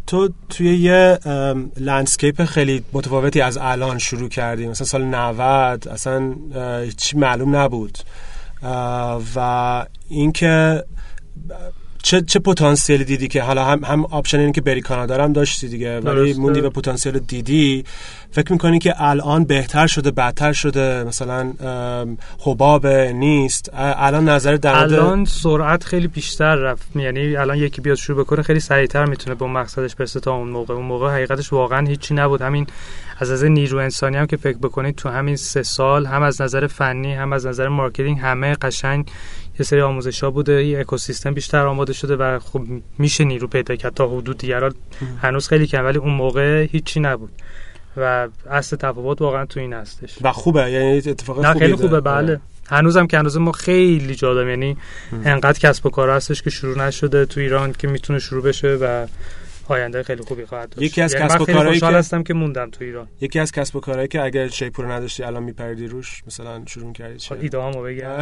تو 0.06 0.28
توی 0.48 0.76
یه 0.76 1.18
landscape 1.76 2.44
خیلی 2.44 2.84
متفاوتی 2.92 3.40
از 3.40 3.58
الان 3.58 3.98
شروع 3.98 4.28
کردی. 4.28 4.68
مثلا 4.68 4.86
سال 4.86 5.04
90 5.04 5.88
اصلا 5.88 6.34
چی 6.96 7.16
معلوم 7.16 7.56
نبود. 7.56 7.98
و 9.36 9.86
اینکه 10.08 10.84
چه 12.02 12.20
چه 12.20 12.38
پتانسیلی 12.38 13.04
دیدی 13.04 13.28
که 13.28 13.42
حالا 13.42 13.64
هم 13.64 13.84
هم 13.84 14.04
option 14.04 14.40
اینه 14.40 14.52
که 14.52 14.60
بری 14.60 14.80
کانادا 14.80 15.24
هم 15.24 15.32
داشتی 15.32 15.68
دیگه 15.68 16.00
ولی 16.00 16.02
درسته. 16.02 16.40
موندی 16.40 16.60
به 16.60 16.70
پتانسیل 16.70 17.18
دیدی. 17.18 17.84
فکر 18.30 18.52
می‌کنی 18.52 18.78
که 18.78 18.94
الان 19.02 19.44
بهتر 19.44 19.86
شده 19.86 20.10
بدتر 20.10 20.52
شده؟ 20.52 21.04
مثلا 21.04 21.52
حباب 22.38 22.86
نیست. 22.86 23.70
الان 23.74 24.28
نظر 24.28 24.56
در 24.56 24.74
الان 24.74 25.24
سرعت 25.24 25.84
خیلی 25.84 26.06
بیشتر 26.06 26.54
رفت. 26.54 26.96
یعنی 26.96 27.36
الان 27.36 27.58
یکی 27.58 27.80
بیاد 27.80 27.96
شروع 27.96 28.24
بکنه 28.24 28.42
خیلی 28.42 28.60
سریعتر 28.60 29.04
می‌تونه 29.04 29.34
به 29.36 29.46
مقصدش 29.46 29.94
برسه 29.94 30.20
تا 30.20 30.32
اون 30.32 30.48
موقع. 30.48 30.74
اون 30.74 30.86
موقع 30.86 31.10
حقیقتش 31.10 31.52
واقعا 31.52 31.86
هیچی 31.86 32.14
نبود. 32.14 32.42
همین 32.42 32.66
از 33.18 33.30
نظر 33.30 33.48
نیرو 33.48 33.78
انسانی 33.78 34.16
هم 34.16 34.26
که 34.26 34.36
فکر 34.36 34.58
بکنید 34.58 34.94
تو 34.94 35.08
همین 35.08 35.36
سه 35.36 35.62
سال 35.62 36.06
هم 36.06 36.22
از 36.22 36.40
نظر 36.42 36.66
فنی 36.66 37.14
هم 37.14 37.32
از 37.32 37.46
نظر 37.46 37.68
marketing 37.68 38.18
همه 38.18 38.54
قشنگ 38.54 39.10
یه 39.60 39.66
سری 39.66 39.80
آموزش 39.80 40.24
ها 40.24 40.30
بوده 40.30 40.64
یه 40.64 40.80
اکوسیستم 40.80 41.34
بیشتر 41.34 41.66
آماده 41.66 41.92
شده 41.92 42.16
و 42.16 42.38
خب 42.38 42.62
میشه 42.98 43.24
نیرو 43.24 43.46
پیدا 43.46 43.76
کرد 43.76 43.94
تا 43.94 44.08
حدود 44.08 44.38
دیگران 44.38 44.74
هنوز 45.22 45.48
خیلی 45.48 45.66
کم 45.66 45.84
ولی 45.84 45.98
اون 45.98 46.12
موقع 46.12 46.66
هیچی 46.72 47.00
نبود 47.00 47.30
و 47.96 48.28
اصل 48.50 48.76
تفاوت 48.76 49.22
واقعا 49.22 49.46
تو 49.46 49.60
این 49.60 49.72
هستش. 49.72 50.16
و 50.22 50.32
خوبه 50.32 50.70
یعنی 50.70 50.96
اتفاق 50.96 51.46
نه 51.46 51.54
خیلی. 51.54 51.76
خوبه 51.76 52.00
بله. 52.00 52.40
هنوزم 52.70 53.06
که 53.06 53.18
هنوز 53.18 53.36
ما 53.36 53.52
خیلی 53.52 54.14
جا 54.14 54.34
داریم 54.34 54.50
یعنی 54.50 54.76
انقدر 55.24 55.58
کسب 55.58 55.86
و 55.86 55.90
کار 55.90 56.10
هستش 56.10 56.42
که 56.42 56.50
شروع 56.50 56.86
نشده 56.86 57.26
تو 57.26 57.40
ایران 57.40 57.72
که 57.72 57.88
می‌تونه 57.88 58.18
شروع 58.18 58.42
بشه 58.42 58.78
و 58.80 59.06
آینده 59.72 60.02
خیلی 60.02 60.22
خوبی 60.22 60.44
خواهد 60.46 60.68
داشت. 60.68 60.82
یکی 60.82 61.02
از 61.02 61.12
یعنی 61.14 61.26
کسب 61.28 61.40
و 61.40 61.44
خیلی 61.44 61.58
کارهایی 61.58 61.80
که- 61.80 61.86
هستم 61.86 62.22
که 62.22 62.34
موندم 62.34 62.70
تو 62.70 62.84
ایران. 62.84 63.08
یکی 63.20 63.38
از 63.38 63.52
کسب 63.52 63.76
و 63.76 63.80
کارهایی 63.80 64.08
که 64.08 64.22
اگر 64.22 64.48
شیپور 64.48 64.92
نداشتی 64.92 65.22
الان 65.22 65.42
میپردی 65.42 65.86
روش 65.86 66.22
مثلا 66.26 66.62
شروع 66.66 66.92
کردی 66.92 67.18
چیه؟ 67.18 67.38
ایده 67.40 67.58
هامو 67.58 67.82
بگم. 67.82 68.16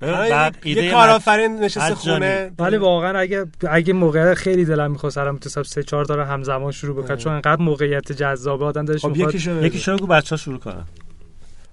بعد 0.00 0.54
یه- 0.54 0.60
ایده 0.76 0.90
کارآفرین 0.90 1.56
نشسته 1.58 1.94
خونه. 1.94 2.50
ولی 2.58 2.76
واقعا 2.76 3.18
اگه 3.18 3.46
اگه 3.70 3.92
موقع 3.92 4.34
خیلی 4.34 4.64
دلم 4.64 4.90
می‌خواست 4.90 5.18
الان 5.18 5.34
می‌تونستم 5.34 5.62
سه 5.62 5.82
چهار 5.82 6.04
تا 6.04 6.14
رو 6.14 6.24
همزمان 6.24 6.72
شروع 6.72 7.02
بکنم 7.02 7.16
چون 7.16 7.32
انقدر 7.32 7.62
موقعیت 7.62 8.12
جذابه 8.12 8.64
آدم 8.64 8.84
دلش 8.84 9.02
خب 9.02 9.08
می‌خواد. 9.08 9.28
یکی 9.28 9.38
شو 9.40 9.64
یکی 9.64 9.78
شو 9.78 9.96
بچه 9.96 10.36
شروع 10.36 10.58
کنن. 10.58 10.84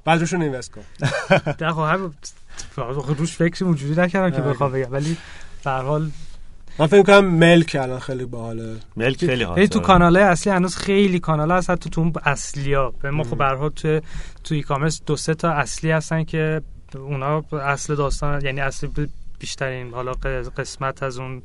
بعد 0.05 0.19
روشون 0.19 0.41
اینوست 0.41 0.71
کن. 0.71 0.81
نه 1.61 1.71
خب 1.73 1.79
هم 1.81 2.13
روش 3.17 3.35
فکر 3.35 3.65
اونجوری 3.65 4.01
نکردم 4.01 4.35
که. 4.35 4.41
بخوام 4.41 4.71
بگم 4.71 4.91
ولی 4.91 5.17
به 5.63 5.71
هر 5.71 5.81
حال 5.81 6.09
من 6.79 6.87
فکر 6.87 7.03
کنم 7.03 7.25
ملک 7.25 7.77
الان 7.79 7.99
خیلی 7.99 8.25
باحاله. 8.25 8.75
ملک 8.97 9.19
خیلی 9.19 9.43
یعنی 9.43 9.67
تو 9.67 9.79
حاضر 9.79 9.87
کانال 9.87 10.17
اصلی 10.17 10.53
هنوز 10.53 10.75
خیلی 10.75 11.19
کانال 11.19 11.51
هست 11.51 11.69
حتی 11.69 11.89
تو 11.89 12.01
اون 12.01 12.13
اصلی 12.25 12.73
ها 12.73 12.93
به 13.01 13.11
ما 13.11 13.23
خب 13.23 13.41
حال 13.41 13.69
تو 13.69 13.99
تو 14.43 14.55
ای 14.55 14.61
کامرس 14.61 15.01
دو 15.05 15.15
سه 15.15 15.33
تا 15.33 15.51
اصلی 15.51 15.91
هستن 15.91 16.23
که 16.23 16.61
اونا 16.95 17.43
اصل 17.51 17.95
داستان 17.95 18.45
یعنی 18.45 18.61
اصل 18.61 18.87
بیشترین 19.39 19.93
حالا 19.93 20.11
قسمت 20.57 21.03
از 21.03 21.17
اون 21.17 21.41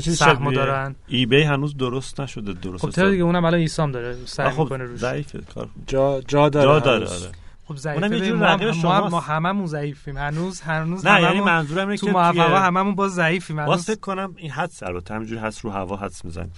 سهمو 0.00 0.52
دارن. 0.52 0.94
ای 1.08 1.26
بی 1.26 1.42
هنوز 1.42 1.76
درست 1.76 2.20
نشده 2.20 2.52
درست 2.52 2.86
خب 2.86 3.10
دیگه 3.10 3.22
اونم 3.22 3.44
الان 3.44 3.60
ایسام 3.60 3.92
داره 3.92 4.16
سعی 4.26 4.50
خب 4.50 4.60
می‌کنه 4.62 4.84
روش. 4.84 5.00
ضعیفه 5.00 5.40
کار 5.54 5.68
جا 5.86 6.22
جا 6.28 6.48
داره 6.48 6.66
جا 6.66 6.78
داره. 6.78 7.06
آره. 7.06 7.45
خب 7.68 7.76
ضعیفه 7.76 8.04
اونم 8.04 8.12
یه 8.16 8.20
جور 8.20 8.36
ما, 8.36 8.44
رقیب 8.44 9.14
هممون 9.14 9.66
ضعیفیم. 9.66 10.18
هنوز 10.18 10.60
هنوز 10.60 11.06
نه 11.06 11.22
یعنی 11.22 11.40
منظورم 11.40 11.88
اینه 11.88 11.98
تو 11.98 12.06
که 12.06 12.12
موفقا 12.12 12.32
توی- 12.32 12.56
هممون 12.56 12.94
باز 12.94 13.14
ضعیفیم. 13.14 13.58
هنوز 13.58 13.86
فکر 13.86 14.00
کنم 14.00 14.34
این 14.36 14.50
حدس 14.50 14.82
البته 14.82 15.14
همینجوری 15.14 15.40
هست 15.40 15.60
رو 15.60 15.70
هوا 15.70 15.96
حدس 15.96 16.24
می‌زنیم. 16.24 16.52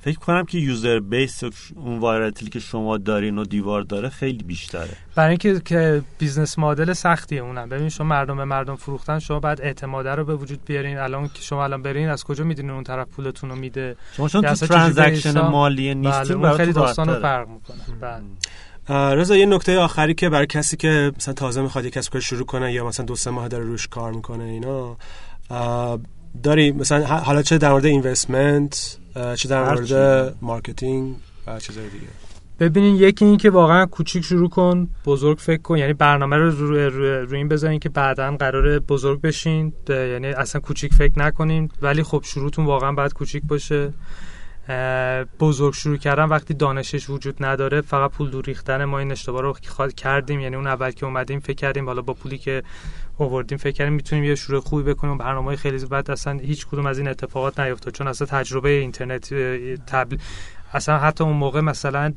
فکر 0.00 0.18
کنم 0.18 0.44
که 0.44 0.58
user 0.58 1.00
base 1.00 1.44
اون 1.76 1.98
virality 1.98 2.46
که 2.46 2.60
شما 2.60 2.96
دارین 2.96 3.38
و 3.38 3.44
دیوار 3.44 3.82
داره 3.82 4.08
خیلی 4.08 4.42
بیشتره. 4.44 4.88
برای 5.14 5.28
اینکه 5.28 5.60
که 5.60 6.02
business 6.18 6.58
model 6.58 6.92
سختیه 6.92 7.40
اونم. 7.40 7.68
ببین 7.68 7.88
شما 7.88 8.06
مردم 8.06 8.36
به 8.36 8.44
مردم 8.44 8.76
فروختن 8.76 9.18
شما 9.18 9.40
بعد 9.40 9.60
اعتماده 9.60 10.14
رو 10.14 10.24
به 10.24 10.34
وجود 10.36 10.64
بیارین. 10.64 10.98
الان 10.98 11.28
که 11.28 11.42
شما 11.42 11.64
الان 11.64 11.82
برین 11.82 12.08
از 12.08 12.24
کجا 12.24 12.44
می‌دونین 12.44 12.70
اون 12.70 12.84
طرف 12.84 13.08
پولتون 13.08 13.50
رو 13.50 13.56
میده؟ 13.56 13.96
شما 14.16 14.28
چون 14.28 14.42
تو 14.42 14.66
transaction 14.66 15.40
مالی 15.40 15.94
بله 15.94 16.10
نیستین 16.10 16.36
اون 16.36 16.56
خیلی 16.56 16.72
براتون 16.72 16.86
داستان 16.86 17.08
رو 17.08 17.12
راحت‌تره. 17.12 17.44
فرق 17.44 17.48
می‌کنه. 17.48 17.98
بله. 18.00 18.22
رضا 18.88 19.36
یه 19.36 19.46
نکته 19.46 19.78
آخری 19.78 20.14
که 20.14 20.28
برای 20.28 20.46
کسی 20.46 20.76
که 20.76 21.12
مثلا 21.16 21.34
تازه 21.34 21.62
می‌خواد 21.62 21.84
یک 21.84 21.92
کسب 21.92 22.12
کار 22.12 22.20
شروع 22.20 22.46
کنه 22.46 22.72
یا 22.72 22.86
مثلا 22.86 23.06
دو 23.06 23.16
سه 23.16 23.30
ماه 23.30 23.48
داره 23.48 23.64
روش 23.64 23.88
کار 23.88 24.12
می‌کنه 24.12 24.44
اینا 24.44 24.96
داری 26.42 26.72
مثلا 26.72 27.06
حالا 27.06 27.42
چه 27.42 27.58
در 27.58 27.70
مورد 27.70 27.84
investment 27.84 28.96
چه 29.36 29.48
در 29.48 29.64
مورد. 29.64 30.34
marketing 30.42 31.16
و 31.46 31.60
چیزای 31.60 31.88
دیگه 31.88 32.06
ببینین 32.60 32.96
یکی 32.96 33.24
این 33.24 33.36
که 33.36 33.50
واقعا 33.50 33.86
کوچیک 33.86 34.24
شروع 34.24 34.48
کن 34.48 34.88
بزرگ 35.04 35.38
فکر 35.38 35.62
کن 35.62 35.78
یعنی 35.78 35.92
برنامه 35.92 36.36
رو 36.36 36.50
روی 36.50 36.84
رو, 36.84 37.24
رو 37.26 37.36
این 37.36 37.48
بذارین 37.48 37.80
که 37.80 37.88
بعدا 37.88 38.36
قراره 38.36 38.78
بزرگ 38.78 39.20
بشین 39.20 39.72
یعنی 39.88 40.26
اصلا 40.26 40.60
کوچیک 40.60 40.94
فکر 40.94 41.18
نکنین 41.18 41.70
ولی 41.82 42.02
خب 42.02 42.22
شروعتون 42.24 42.64
واقعا 42.66 42.92
باید 42.92 43.12
کوچیک 43.12 43.42
باشه 43.48 43.92
بزرگ 45.40 45.74
شروع 45.74 45.96
کردن 45.96 46.24
وقتی 46.24 46.54
دانشش 46.54 47.10
وجود 47.10 47.44
نداره 47.44 47.80
فقط 47.80 48.10
پول 48.10 48.30
دور 48.30 48.44
ریختن 48.44 48.84
ما 48.84 48.98
این 48.98 49.12
اشتباه 49.12 49.42
رو 49.42 49.54
کردیم. 49.96 50.40
یعنی 50.40 50.56
اون 50.56 50.66
اول 50.66 50.90
که 50.90 51.06
اومدیم 51.06 51.40
فکر 51.40 51.56
کردیم 51.56 51.86
حالا 51.86 52.02
با 52.02 52.14
پولی 52.14 52.38
که 52.38 52.62
آوردیم 53.18 53.58
فکر 53.58 53.72
کردیم 53.72 53.92
می‌تونیم 53.92 54.24
یه 54.24 54.34
شروع 54.34 54.60
خوبی 54.60 54.82
بکنیم. 54.82 55.18
برنامه 55.18 55.56
خیلی 55.56 55.86
بعد 55.86 56.10
اصلا 56.10 56.38
هیچ 56.38 56.66
کدوم 56.66 56.86
از 56.86 56.98
این 56.98 57.08
اتفاقات 57.08 57.60
نیفتاد. 57.60 57.94
چون 57.94 58.08
اصلا 58.08 58.26
تجربه 58.26 58.68
اینترنت 58.68 59.34
تبل... 59.86 60.16
اصلا 60.72 60.98
حتی 60.98 61.24
اون 61.24 61.36
موقع 61.36 61.60
مثلا 61.60 62.14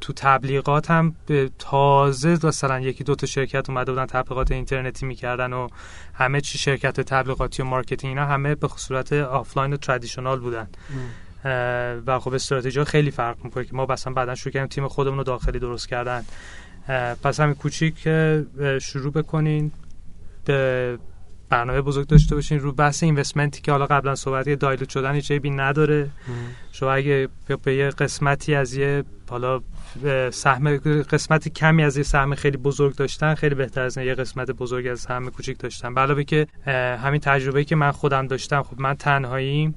تو 0.00 0.12
تبلیغات 0.16 0.90
هم 0.90 1.14
تازه 1.58 2.38
مثلا 2.44 2.80
یکی 2.80 3.04
دو 3.04 3.14
تا 3.14 3.26
شرکت 3.26 3.70
اومده 3.70 3.92
بودن 3.92 4.06
تبلیغات 4.06 4.52
اینترنتی 4.52 5.06
می‌کردن 5.06 5.52
و 5.52 5.68
همه 6.14 6.40
چی 6.40 6.58
شرکت 6.58 7.00
تبلیغاتی 7.00 7.62
و 7.62 7.64
marketing 7.64 8.10
اینا 8.10 8.26
همه 8.26 8.54
به 8.54 8.68
صورت 8.76 9.12
آفلاین 9.12 9.72
و 9.72 9.76
traditional 9.76 10.40
بودن. 10.40 10.68
و 12.06 12.18
خب 12.18 12.34
استراتژی 12.34 12.84
خیلی 12.84 13.10
فرق 13.10 13.44
می‌کنه 13.44 13.64
که 13.64 13.74
ما 13.74 13.86
مثلا 13.86 14.12
بعدا 14.12 14.34
شروع 14.34 14.52
کردیم 14.52 14.68
تیم 14.68 14.88
خودمون 14.88 15.18
رو 15.18 15.24
داخلی 15.24 15.58
درست 15.58 15.88
کردن. 15.88 16.24
پس 17.22 17.40
همین 17.40 17.54
کوچیک 17.54 17.94
شروع 18.78 19.12
بکنین 19.12 19.72
برنامه 21.48 21.80
بزرگ 21.80 22.06
داشته 22.06 22.34
باشین 22.34 22.60
رو 22.60 22.72
بحث 22.72 23.02
اینوستمنتی 23.02 23.62
که 23.62 23.72
حالا 23.72 23.86
قبلا 23.86 24.14
صحبت 24.14 24.46
یه 24.46 24.56
دایلوت 24.56 24.88
شدن 24.88 25.14
هیچ 25.14 25.32
بی 25.32 25.50
نداره. 25.50 26.10
شما 26.72 26.92
اگه 26.92 27.28
به 27.64 27.74
یه 27.74 27.88
قسمتی 27.88 28.54
از 28.54 28.74
یه 28.74 29.04
حالا 29.30 29.60
سهم 30.30 30.76
قسمت 31.02 31.48
کمی 31.48 31.84
از 31.84 31.96
یه 31.96 32.02
سهم 32.02 32.34
خیلی 32.34 32.56
بزرگ 32.56 32.96
داشتن 32.96 33.34
خیلی 33.34 33.54
بهتر 33.54 33.80
از 33.80 33.96
یه 33.96 34.14
قسمت 34.14 34.50
بزرگ 34.50 34.86
از 34.86 35.00
سهم 35.00 35.30
کوچیک 35.30 35.58
داشتن. 35.58 35.98
علاوه 35.98 36.24
که 36.24 36.46
همین 37.02 37.20
تجربه 37.20 37.64
که 37.64 37.76
من 37.76 37.90
خودم 37.90 38.26
داشتم 38.26 38.62
خب 38.62 38.80
من 38.80 38.94
تنهایی 38.94 39.74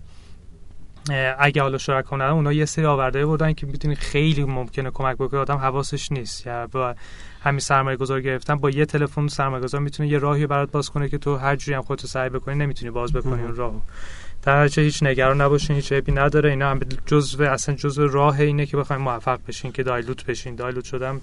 اگه 1.39 1.61
حالا 1.61 1.77
شرکا 1.77 2.15
ندارم 2.15 2.35
اونا 2.35 2.53
یه 2.53 2.65
سری 2.65 2.85
آورده 2.85 3.25
بودن 3.25 3.53
که 3.53 3.67
می‌تونی 3.67 3.95
خیلی 3.95 4.43
ممکنه 4.43 4.91
کمک 4.91 5.17
بکنه 5.17 5.39
آدم 5.39 5.57
حواسش 5.57 6.11
نیست. 6.11 6.47
یا 6.47 6.67
با 6.67 6.95
همین 7.43 7.59
سرمایه 7.59 7.97
گذار 7.97 8.21
گرفتن 8.21 8.55
با 8.55 8.69
یه 8.69 8.85
تلفن 8.85 9.27
سرمایه 9.27 9.63
گذار 9.63 9.81
می‌تونه 9.81 10.09
یه 10.09 10.17
راهی 10.17 10.47
برات 10.47 10.71
باز 10.71 10.89
کنه 10.89 11.09
که 11.09 11.17
تو 11.17 11.35
هر 11.35 11.55
جوری 11.55 11.75
هم 11.75 11.81
خودتو 11.81 12.07
سعی 12.07 12.29
بکنی 12.29 12.55
نمی‌تونی 12.55 12.91
باز 12.91 13.13
بکنی 13.13 13.41
اون 13.41 13.55
راهو. 13.55 13.79
در 14.43 14.67
هیچ 14.67 15.03
نگران 15.03 15.41
نباشین 15.41 15.75
هیچ 15.75 15.91
عیبی 15.91 16.11
نداره. 16.11 16.49
اینا 16.49 16.69
هم 16.69 16.79
جزء 17.05 17.45
اصلا 17.45 17.75
جزء 17.75 18.07
راه 18.07 18.39
اینه 18.39 18.65
که 18.65 18.77
بخوایم 18.77 19.01
موفق 19.01 19.39
بشین 19.47 19.71
که 19.71 19.83
دایلوت 19.83 20.25
بشین. 20.25 20.55
دایلوت 20.55 20.85
شدم 20.85 21.21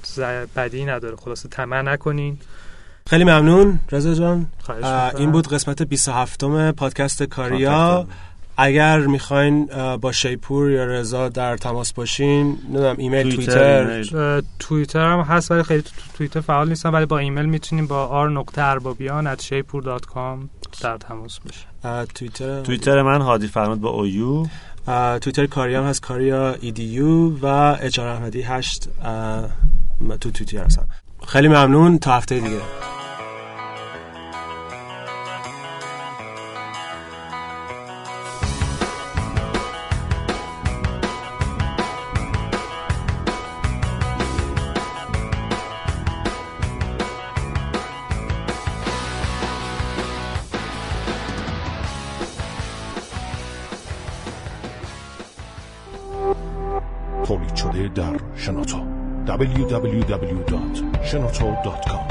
بدی 0.57 0.85
نداره. 0.85 1.17
خلاصه 1.17 1.49
طمع 1.49 1.83
نکنین. 1.83 2.39
خیلی 3.07 3.25
ممنون 3.25 3.81
رضا 3.93 4.15
جان. 4.15 4.47
این 5.19 5.31
بود 5.33 5.49
قسمت 5.49 5.83
27 5.83 6.45
م 6.45 6.73
پادکست 6.73 7.23
کاریا. 7.23 8.07
اگر 8.63 8.99
می‌خواین 8.99 9.69
با 9.97 10.13
شیپور 10.13 10.71
یا 10.71 10.85
رضا 10.85 11.29
در 11.29 11.57
تماس 11.57 11.93
باشین 11.93 12.59
نمی‌دونم 12.69 12.97
ایمیل 12.99 13.35
توییتر 13.35 14.43
توییتر. 14.59 15.13
هم 15.13 15.21
هست 15.21 15.51
ولی 15.51 15.63
خیلی 15.63 15.83
تو 15.83 15.91
توییتر 16.17 16.41
فعال 16.41 16.69
نیستم 16.69 16.93
ولی 16.93 17.07
با 17.07 17.19
ایمیل 17.19 17.47
می‌تونیم 17.47 17.87
با 17.87 18.27
r 18.27 18.31
نقطه 18.31 18.63
اربابیان 18.63 19.35
در 20.83 20.97
تماس 20.99 21.39
باشیم 21.39 22.05
توییتر. 22.15 22.61
توییتر 22.61 23.03
من 23.03 23.21
هادی 23.21 23.47
فرماد 23.47 23.79
با 23.79 23.89
اویو 23.89 24.47
توییتر 25.21 25.47
کاریا 25.47 25.83
هم 25.83 25.89
هست 25.89 26.03
کاریا 26.03 26.55
ایدیو 26.61 27.29
و 27.43 27.47
اچار 27.81 28.09
احمدی 28.09 28.43
هشت 28.43 28.89
تو 30.21 30.31
توییتر 30.31 30.65
هستم. 30.65 30.89
خیلی 31.27 31.49
ممنون 31.49 31.99
تا 31.99 32.17
هفته 32.17 32.41
دیگه. 32.41 32.61
www.shinoto.com. 59.47 62.10